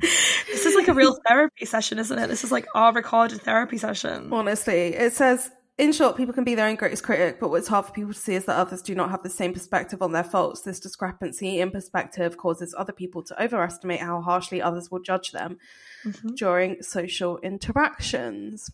This 0.00 0.66
is 0.66 0.74
like 0.74 0.88
a 0.88 0.94
real 0.94 1.18
therapy 1.28 1.64
session, 1.66 1.98
isn't 1.98 2.18
it? 2.18 2.28
This 2.28 2.44
is 2.44 2.52
like 2.52 2.66
our 2.74 2.92
recorded 2.92 3.42
therapy 3.42 3.76
session. 3.78 4.32
Honestly, 4.32 4.94
it 4.94 5.12
says, 5.12 5.50
in 5.76 5.92
short, 5.92 6.16
people 6.16 6.32
can 6.32 6.44
be 6.44 6.54
their 6.54 6.68
own 6.68 6.76
greatest 6.76 7.02
critic, 7.02 7.38
but 7.40 7.50
what's 7.50 7.68
hard 7.68 7.84
for 7.86 7.92
people 7.92 8.12
to 8.12 8.18
see 8.18 8.34
is 8.34 8.44
that 8.46 8.56
others 8.56 8.80
do 8.80 8.94
not 8.94 9.10
have 9.10 9.22
the 9.24 9.28
same 9.30 9.52
perspective 9.52 10.00
on 10.00 10.12
their 10.12 10.24
faults. 10.24 10.60
This 10.62 10.78
discrepancy 10.80 11.60
in 11.60 11.70
perspective 11.70 12.36
causes 12.36 12.74
other 12.78 12.92
people 12.92 13.22
to 13.24 13.42
overestimate 13.42 14.00
how 14.00 14.20
harshly 14.22 14.62
others 14.62 14.90
will 14.90 15.00
judge 15.00 15.32
them 15.32 15.58
Mhm. 16.04 16.36
during 16.36 16.80
social 16.82 17.38
interactions. 17.38 18.70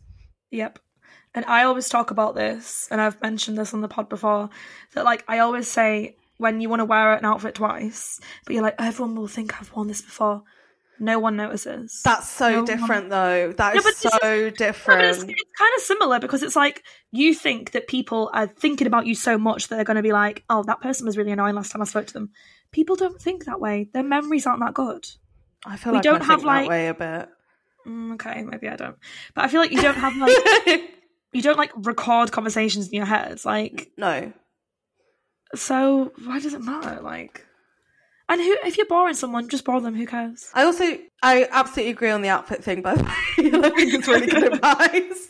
Yep. 0.50 0.78
And 1.34 1.44
I 1.46 1.62
always 1.64 1.88
talk 1.88 2.10
about 2.10 2.34
this, 2.34 2.88
and 2.90 3.00
I've 3.00 3.20
mentioned 3.22 3.56
this 3.56 3.72
on 3.72 3.80
the 3.82 3.88
pod 3.88 4.08
before, 4.08 4.50
that 4.94 5.04
like 5.04 5.24
I 5.28 5.38
always 5.38 5.68
say 5.68 6.16
when 6.38 6.60
you 6.60 6.68
want 6.68 6.80
to 6.80 6.84
wear 6.86 7.12
an 7.14 7.24
outfit 7.24 7.54
twice, 7.54 8.18
but 8.44 8.54
you're 8.54 8.62
like, 8.62 8.74
everyone 8.78 9.14
will 9.14 9.28
think 9.28 9.60
I've 9.60 9.72
worn 9.72 9.88
this 9.88 10.02
before. 10.02 10.42
No 10.98 11.18
one 11.18 11.36
notices. 11.36 12.00
That's 12.04 12.28
so 12.28 12.50
No 12.50 12.56
one- 12.56 12.64
different, 12.66 13.10
though. 13.10 13.52
That 13.52 13.74
Yeah, 13.74 13.78
is 13.78 13.84
this 13.84 14.04
is- 14.04 14.10
so 14.10 14.18
No, 14.22 14.50
different. 14.50 15.02
it's, 15.02 15.22
it's 15.22 15.42
kind 15.58 15.72
of 15.76 15.82
similar 15.82 16.18
because 16.18 16.42
it's 16.42 16.56
like 16.56 16.82
you 17.10 17.34
think 17.34 17.70
that 17.72 17.86
people 17.88 18.30
are 18.34 18.46
thinking 18.46 18.86
about 18.86 19.06
you 19.06 19.14
so 19.14 19.38
much 19.38 19.68
that 19.68 19.76
they're 19.76 19.84
going 19.84 19.96
to 19.96 20.02
be 20.02 20.12
like, 20.12 20.42
oh, 20.50 20.62
that 20.64 20.80
person 20.82 21.06
was 21.06 21.16
really 21.16 21.30
annoying 21.32 21.54
last 21.54 21.72
time 21.72 21.80
I 21.80 21.86
spoke 21.86 22.06
to 22.08 22.12
them. 22.12 22.30
People 22.72 22.96
don't 22.96 23.20
think 23.20 23.44
that 23.46 23.60
way. 23.60 23.88
Their 23.94 24.02
memories 24.02 24.46
aren't 24.46 24.60
that 24.60 24.74
good. 24.74 25.06
I 25.64 25.76
feel 25.76 25.92
like 25.94 26.04
we 26.04 26.10
like 26.10 26.20
don't 26.20 26.28
I 26.28 26.32
have, 26.32 26.44
like- 26.44 26.64
that 26.64 26.70
way 26.70 26.88
a 26.88 26.94
bit. 26.94 27.28
Mm, 27.86 28.14
okay, 28.14 28.42
maybe 28.42 28.68
I 28.68 28.76
don't. 28.76 28.96
But 29.34 29.44
I 29.44 29.48
feel 29.48 29.60
like 29.60 29.72
you 29.72 29.80
don't 29.80 29.94
have 29.96 30.14
like 30.16 30.36
you 31.32 31.42
don't 31.42 31.58
like 31.58 31.72
record 31.76 32.32
conversations 32.32 32.88
in 32.88 32.94
your 32.94 33.06
head. 33.06 33.40
Like 33.44 33.90
no. 33.96 34.32
so, 35.54 36.12
why 36.24 36.40
does 36.40 36.54
it 36.54 36.62
matter? 36.62 37.00
Like, 37.02 37.46
and 38.28 38.40
who 38.40 38.56
if 38.64 38.76
you're 38.76 38.86
boring 38.86 39.14
someone, 39.14 39.48
just 39.48 39.64
bore 39.64 39.80
them. 39.80 39.94
Who 39.94 40.06
cares? 40.06 40.50
I 40.54 40.64
also, 40.64 40.98
I 41.22 41.48
absolutely 41.50 41.92
agree 41.92 42.10
on 42.10 42.22
the 42.22 42.28
outfit 42.28 42.64
thing, 42.64 42.82
by 42.82 42.94
the 42.94 43.04
way. 43.04 43.10
I 43.38 43.70
think 43.70 43.94
it's 43.94 44.08
really 44.08 44.26
good 44.26 44.54
advice. 44.54 45.28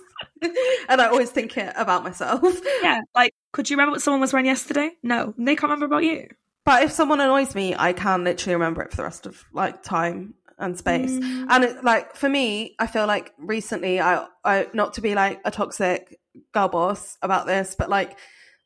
and 0.89 1.01
I 1.01 1.07
always 1.07 1.31
think 1.31 1.57
it 1.57 1.73
about 1.77 2.05
myself. 2.05 2.43
Yeah, 2.83 3.01
like 3.15 3.35
could 3.53 3.69
you 3.69 3.77
remember 3.77 3.93
what 3.93 4.03
someone 4.03 4.21
was 4.21 4.33
wearing 4.33 4.47
yesterday? 4.47 4.91
No, 5.03 5.35
they 5.37 5.57
can't 5.57 5.71
remember 5.71 5.87
about 5.87 6.05
you. 6.05 6.29
But 6.65 6.83
if 6.83 6.93
someone 6.93 7.21
annoys 7.21 7.55
me, 7.55 7.75
I 7.77 7.93
can 7.93 8.23
literally 8.25 8.55
remember 8.55 8.83
it 8.83 8.91
for 8.91 8.99
the 8.99 9.03
rest 9.03 9.27
of 9.27 9.45
like 9.53 9.83
time 9.83 10.35
and 10.61 10.79
space. 10.79 11.11
Mm. 11.11 11.47
And 11.49 11.65
it, 11.65 11.85
like 11.85 12.15
for 12.15 12.29
me, 12.29 12.77
I 12.79 12.87
feel 12.87 13.07
like 13.07 13.33
recently, 13.39 14.01
I, 14.01 14.27
I 14.45 14.69
not 14.75 14.95
to 14.95 15.01
be 15.01 15.15
like 15.15 15.41
a 15.45 15.51
toxic 15.51 16.19
girl 16.53 16.69
boss 16.69 17.17
about 17.23 17.47
this, 17.47 17.75
but 17.77 17.89
like 17.89 18.19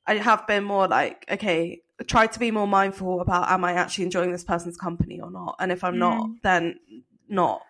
I 0.06 0.16
have 0.16 0.46
been 0.46 0.64
more 0.64 0.86
like, 0.86 1.24
okay, 1.30 1.80
try 2.06 2.26
to 2.26 2.38
be 2.38 2.50
more 2.50 2.66
mindful 2.66 3.20
about 3.20 3.50
am 3.50 3.64
I 3.64 3.74
actually 3.74 4.04
enjoying 4.04 4.32
this 4.32 4.44
person's 4.44 4.76
company 4.76 5.20
or 5.20 5.30
not? 5.30 5.56
And 5.60 5.72
if 5.72 5.84
I'm 5.84 5.98
not, 5.98 6.26
Mm. 6.26 6.34
then 6.42 6.74
not 7.28 7.62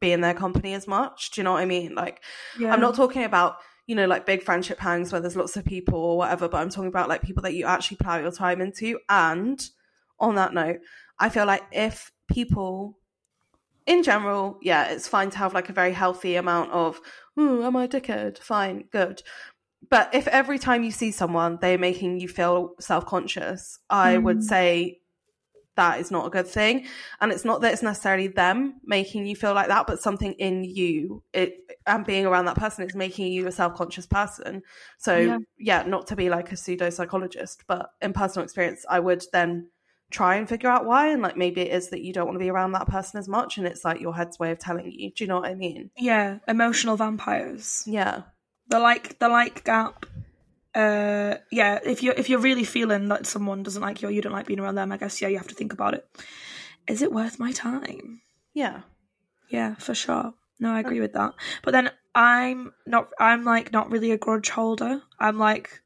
be 0.00 0.12
in 0.12 0.20
their 0.20 0.34
company 0.34 0.74
as 0.74 0.86
much. 0.86 1.30
Do 1.30 1.40
you 1.40 1.44
know 1.44 1.52
what 1.52 1.62
I 1.62 1.66
mean? 1.66 1.94
Like 1.94 2.22
Yeah. 2.58 2.72
I'm 2.72 2.80
not 2.80 2.94
talking 2.94 3.24
about, 3.24 3.56
you 3.86 3.94
know, 3.94 4.06
like 4.06 4.26
big 4.26 4.42
friendship 4.42 4.80
hangs 4.80 5.12
where 5.12 5.20
there's 5.20 5.36
lots 5.36 5.56
of 5.56 5.64
people 5.64 5.98
or 5.98 6.18
whatever, 6.18 6.48
but 6.48 6.58
I'm 6.58 6.70
talking 6.70 6.88
about 6.88 7.08
like 7.08 7.22
people 7.22 7.42
that 7.42 7.54
you 7.54 7.66
actually 7.66 7.98
plow 7.98 8.18
your 8.18 8.32
time 8.32 8.60
into. 8.60 8.98
And 9.08 9.64
on 10.18 10.34
that 10.36 10.52
note, 10.54 10.80
I 11.18 11.28
feel 11.28 11.46
like 11.46 11.62
if 11.72 12.10
people 12.28 12.98
in 13.86 14.02
general, 14.02 14.58
yeah, 14.62 14.86
it's 14.88 15.08
fine 15.08 15.30
to 15.30 15.38
have 15.38 15.54
like 15.54 15.68
a 15.68 15.72
very 15.72 15.92
healthy 15.92 16.36
amount 16.36 16.70
of, 16.72 17.00
ooh, 17.38 17.62
am 17.62 17.76
I 17.76 17.84
a 17.84 17.88
dickhead? 17.88 18.38
Fine, 18.38 18.84
good. 18.90 19.22
But 19.88 20.14
if 20.14 20.28
every 20.28 20.58
time 20.58 20.84
you 20.84 20.90
see 20.90 21.12
someone, 21.12 21.58
they're 21.60 21.78
making 21.78 22.20
you 22.20 22.28
feel 22.28 22.74
self 22.80 23.06
conscious, 23.06 23.78
I 23.90 24.18
would 24.18 24.38
Mm. 24.38 24.42
say 24.42 25.00
that 25.76 26.00
is 26.00 26.10
not 26.10 26.26
a 26.26 26.30
good 26.30 26.46
thing. 26.48 26.86
And 27.20 27.30
it's 27.30 27.44
not 27.44 27.60
that 27.60 27.72
it's 27.72 27.82
necessarily 27.82 28.28
them 28.28 28.80
making 28.84 29.26
you 29.26 29.36
feel 29.36 29.54
like 29.54 29.68
that, 29.68 29.86
but 29.86 30.00
something 30.00 30.32
in 30.34 30.64
you, 30.64 31.22
it 31.34 31.58
and 31.86 32.04
being 32.04 32.26
around 32.26 32.46
that 32.46 32.56
person 32.56 32.84
is 32.86 32.94
making 32.96 33.30
you 33.32 33.46
a 33.46 33.52
self 33.52 33.74
conscious 33.74 34.06
person. 34.06 34.62
So 34.98 35.14
Yeah. 35.26 35.38
yeah, 35.58 35.82
not 35.82 36.06
to 36.08 36.16
be 36.16 36.30
like 36.30 36.50
a 36.52 36.56
pseudo 36.56 36.90
psychologist, 36.90 37.64
but 37.68 37.90
in 38.00 38.12
personal 38.14 38.44
experience, 38.44 38.84
I 38.88 39.00
would 39.00 39.24
then 39.32 39.68
try 40.10 40.36
and 40.36 40.48
figure 40.48 40.70
out 40.70 40.84
why. 40.84 41.08
And 41.08 41.22
like 41.22 41.36
maybe 41.36 41.62
it 41.62 41.72
is 41.72 41.90
that 41.90 42.02
you 42.02 42.12
don't 42.12 42.26
want 42.26 42.36
to 42.36 42.44
be 42.44 42.50
around 42.50 42.72
that 42.72 42.88
person 42.88 43.18
as 43.18 43.28
much, 43.28 43.58
and 43.58 43.66
it's 43.66 43.84
like 43.84 44.00
your 44.00 44.14
head's 44.14 44.38
way 44.38 44.50
of 44.50 44.58
telling 44.58 44.90
you. 44.90 45.10
Do 45.10 45.24
you 45.24 45.28
know 45.28 45.40
what 45.40 45.50
I 45.50 45.54
mean? 45.54 45.90
yeah, 45.96 46.38
emotional 46.48 46.96
vampires. 46.96 47.82
Yeah. 47.86 48.22
The 48.68 48.80
like 48.80 49.18
the 49.18 49.28
like 49.28 49.64
gap. 49.64 50.06
Uh, 50.74 51.36
yeah. 51.50 51.78
If 51.84 52.02
you're 52.02 52.14
if 52.14 52.28
you're 52.28 52.38
really 52.40 52.64
feeling 52.64 53.08
that 53.08 53.26
someone 53.26 53.62
doesn't 53.62 53.82
like 53.82 54.02
you 54.02 54.08
or 54.08 54.10
you 54.10 54.22
don't 54.22 54.32
like 54.32 54.46
being 54.46 54.60
around 54.60 54.74
them, 54.74 54.92
I 54.92 54.96
guess 54.96 55.20
yeah, 55.22 55.28
you 55.28 55.38
have 55.38 55.48
to 55.48 55.54
think 55.54 55.72
about 55.72 55.94
it. 55.94 56.06
Is 56.88 57.02
it 57.02 57.12
worth 57.12 57.38
my 57.38 57.52
time? 57.52 58.20
Yeah. 58.54 58.82
Yeah, 59.48 59.74
for 59.76 59.94
sure. 59.94 60.34
No, 60.58 60.70
I 60.72 60.80
agree 60.80 61.00
with 61.00 61.12
that. 61.12 61.34
But 61.62 61.72
then 61.72 61.90
I'm 62.14 62.72
not. 62.86 63.10
I'm 63.20 63.44
like 63.44 63.72
not 63.72 63.90
really 63.90 64.10
a 64.10 64.18
grudge 64.18 64.48
holder. 64.48 65.02
I'm 65.20 65.38
like, 65.38 65.82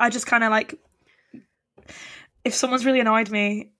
I 0.00 0.10
just 0.10 0.26
kind 0.26 0.44
of 0.44 0.50
like, 0.50 0.78
if 2.44 2.54
someone's 2.54 2.84
really 2.84 3.00
annoyed 3.00 3.30
me, 3.30 3.70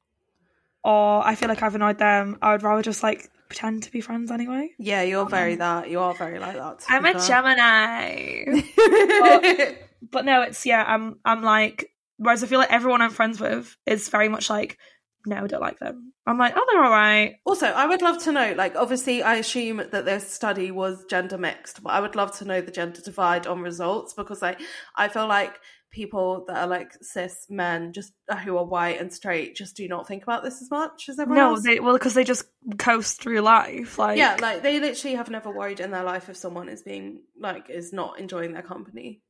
or 0.82 1.26
I 1.26 1.34
feel 1.34 1.48
like 1.48 1.62
I've 1.62 1.74
annoyed 1.74 1.98
them, 1.98 2.38
I 2.42 2.52
would 2.52 2.62
rather 2.62 2.82
just 2.82 3.02
like 3.02 3.30
pretend 3.48 3.84
to 3.84 3.92
be 3.92 4.00
friends 4.00 4.30
anyway. 4.30 4.70
Yeah, 4.78 5.02
you're 5.02 5.28
very 5.28 5.52
um, 5.54 5.58
that. 5.58 5.90
You 5.90 6.00
are 6.00 6.14
very 6.14 6.38
like 6.38 6.54
that. 6.54 6.84
I'm 6.88 7.04
a. 7.04 7.14
Gemini. 7.14 8.44
but 10.10 10.24
no, 10.24 10.42
it's 10.42 10.64
yeah. 10.66 10.84
I'm 10.86 11.18
I'm 11.24 11.42
like. 11.42 11.90
Whereas 12.16 12.44
I 12.44 12.46
feel 12.46 12.60
like 12.60 12.72
everyone 12.72 13.02
I'm 13.02 13.10
friends 13.10 13.40
with 13.40 13.76
is 13.86 14.08
very 14.08 14.28
much 14.28 14.48
like, 14.48 14.78
no, 15.26 15.36
I 15.36 15.46
don't 15.48 15.60
like 15.60 15.80
them. 15.80 16.12
I'm 16.26 16.38
like, 16.38 16.54
oh, 16.56 16.66
they're 16.70 16.84
all 16.84 16.90
right. 16.90 17.36
Also, 17.44 17.66
I 17.66 17.86
would 17.86 18.02
love 18.02 18.22
to 18.22 18.32
know, 18.32 18.54
like, 18.56 18.76
obviously, 18.76 19.22
I 19.22 19.34
assume 19.34 19.78
that 19.90 20.04
this 20.04 20.30
study 20.30 20.70
was 20.70 21.04
gender 21.10 21.36
mixed, 21.36 21.82
but 21.82 21.90
I 21.90 22.00
would 22.00 22.14
love 22.14 22.36
to 22.38 22.44
know 22.44 22.60
the 22.60 22.70
gender 22.70 23.00
divide 23.00 23.46
on 23.46 23.60
results 23.60 24.14
because, 24.14 24.40
like, 24.40 24.60
I 24.96 25.08
feel 25.08 25.26
like 25.26 25.58
people 25.94 26.44
that 26.48 26.56
are 26.58 26.66
like 26.66 26.92
cis 27.02 27.46
men, 27.48 27.92
just 27.92 28.12
uh, 28.28 28.36
who 28.36 28.56
are 28.58 28.64
white 28.66 29.00
and 29.00 29.12
straight, 29.12 29.54
just 29.56 29.76
do 29.76 29.86
not 29.88 30.06
think 30.08 30.22
about 30.24 30.42
this 30.42 30.60
as 30.60 30.70
much 30.70 31.08
as 31.08 31.18
everyone 31.18 31.38
No, 31.42 31.50
else. 31.54 31.62
they 31.62 31.80
well 31.80 31.94
because 31.94 32.14
they 32.14 32.24
just 32.24 32.44
coast 32.78 33.22
through 33.22 33.40
life. 33.40 33.98
Like 33.98 34.18
yeah, 34.18 34.36
like 34.40 34.62
they 34.62 34.80
literally 34.80 35.16
have 35.16 35.30
never 35.30 35.50
worried 35.50 35.80
in 35.80 35.90
their 35.92 36.02
life 36.04 36.28
if 36.28 36.36
someone 36.36 36.68
is 36.68 36.82
being 36.82 37.22
like 37.40 37.70
is 37.70 37.92
not 37.92 38.18
enjoying 38.18 38.52
their 38.52 38.62
company. 38.62 39.22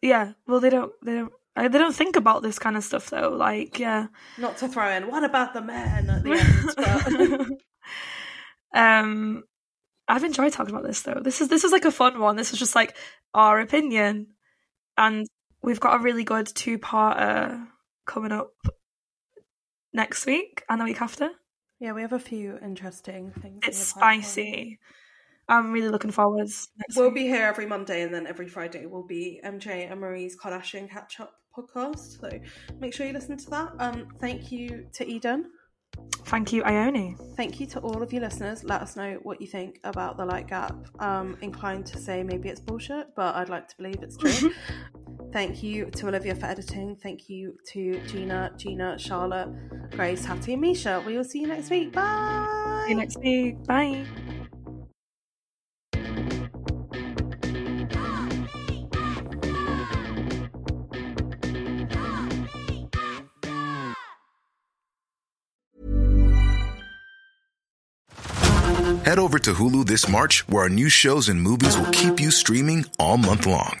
yeah. 0.00 0.32
Well, 0.46 0.60
they 0.60 0.70
don't. 0.70 0.92
They 1.04 1.14
don't. 1.14 1.32
They 1.56 1.66
don't 1.78 1.94
think 1.94 2.14
about 2.14 2.42
this 2.42 2.58
kind 2.60 2.76
of 2.76 2.84
stuff 2.84 3.10
though. 3.10 3.30
Like, 3.30 3.80
yeah. 3.80 4.06
Not 4.38 4.58
to 4.58 4.68
throw 4.68 4.88
in, 4.90 5.08
what 5.10 5.24
about 5.24 5.54
the 5.54 5.60
men 5.60 6.08
at 6.08 6.22
the 6.22 6.32
end? 6.32 7.56
But 8.72 8.78
um, 8.80 9.42
I've 10.06 10.24
enjoyed 10.24 10.52
talking 10.52 10.74
about 10.74 10.86
this 10.86 11.02
though. 11.02 11.20
This 11.22 11.40
is 11.40 11.48
this 11.48 11.64
is 11.64 11.72
like 11.72 11.84
a 11.84 11.90
fun 11.90 12.20
one. 12.20 12.36
This 12.36 12.52
is 12.52 12.58
just 12.58 12.74
like 12.76 12.96
our 13.34 13.60
opinion, 13.60 14.28
and 14.96 15.26
we've 15.62 15.80
got 15.80 16.00
a 16.00 16.02
really 16.02 16.24
good 16.24 16.46
two 16.46 16.78
parter 16.78 17.66
coming 18.06 18.32
up 18.32 18.52
next 19.92 20.26
week 20.26 20.64
and 20.68 20.80
the 20.80 20.84
week 20.84 21.00
after. 21.00 21.30
yeah, 21.80 21.92
we 21.92 22.02
have 22.02 22.12
a 22.12 22.18
few 22.18 22.58
interesting 22.62 23.32
things. 23.40 23.60
It's 23.66 23.78
spicy. 23.78 24.78
I'm 25.48 25.72
really 25.72 25.88
looking 25.88 26.10
forward. 26.10 26.48
We'll 26.94 27.06
week. 27.06 27.14
be 27.14 27.22
here 27.22 27.46
every 27.46 27.66
Monday, 27.66 28.02
and 28.02 28.12
then 28.12 28.26
every 28.26 28.48
Friday 28.48 28.84
will 28.86 29.06
be 29.06 29.40
MJ 29.44 29.90
and 29.90 30.00
Marie's 30.00 30.36
Kardashian 30.36 30.90
catch 30.90 31.20
up 31.20 31.32
podcast. 31.56 32.20
So 32.20 32.30
make 32.78 32.94
sure 32.94 33.06
you 33.06 33.12
listen 33.12 33.36
to 33.38 33.50
that. 33.50 33.72
Um, 33.78 34.08
thank 34.20 34.52
you 34.52 34.86
to 34.94 35.06
Eden. 35.06 35.50
Thank 36.26 36.52
you, 36.52 36.62
Ione. 36.64 37.16
Thank 37.36 37.60
you 37.60 37.66
to 37.68 37.80
all 37.80 38.02
of 38.02 38.12
you 38.12 38.20
listeners. 38.20 38.62
Let 38.62 38.82
us 38.82 38.94
know 38.94 39.18
what 39.22 39.40
you 39.40 39.46
think 39.46 39.80
about 39.84 40.18
the 40.18 40.26
like 40.26 40.48
gap. 40.48 40.76
Um, 40.98 41.38
inclined 41.40 41.86
to 41.86 41.98
say 41.98 42.22
maybe 42.22 42.50
it's 42.50 42.60
bullshit, 42.60 43.14
but 43.16 43.34
I'd 43.34 43.48
like 43.48 43.68
to 43.68 43.76
believe 43.78 44.02
it's 44.02 44.16
true. 44.16 44.52
Thank 45.32 45.62
you 45.62 45.90
to 45.90 46.08
Olivia 46.08 46.34
for 46.34 46.46
editing. 46.46 46.96
Thank 46.96 47.28
you 47.28 47.56
to 47.72 48.00
Gina, 48.06 48.50
Gina, 48.56 48.98
Charlotte, 48.98 49.48
Grace, 49.90 50.24
Hattie, 50.24 50.54
and 50.54 50.62
Misha. 50.62 51.02
We 51.06 51.16
will 51.16 51.24
see 51.24 51.40
you 51.40 51.46
next 51.46 51.70
week. 51.70 51.92
Bye. 51.92 52.84
See 52.86 52.92
you 52.92 52.96
next 52.98 53.18
week. 53.20 53.62
Bye. 53.64 54.06
Head 69.04 69.18
over 69.18 69.38
to 69.38 69.54
Hulu 69.54 69.86
this 69.86 70.06
March, 70.06 70.46
where 70.48 70.64
our 70.64 70.68
new 70.68 70.90
shows 70.90 71.30
and 71.30 71.40
movies 71.40 71.78
will 71.78 71.90
keep 71.92 72.20
you 72.20 72.30
streaming 72.30 72.84
all 72.98 73.16
month 73.16 73.46
long. 73.46 73.80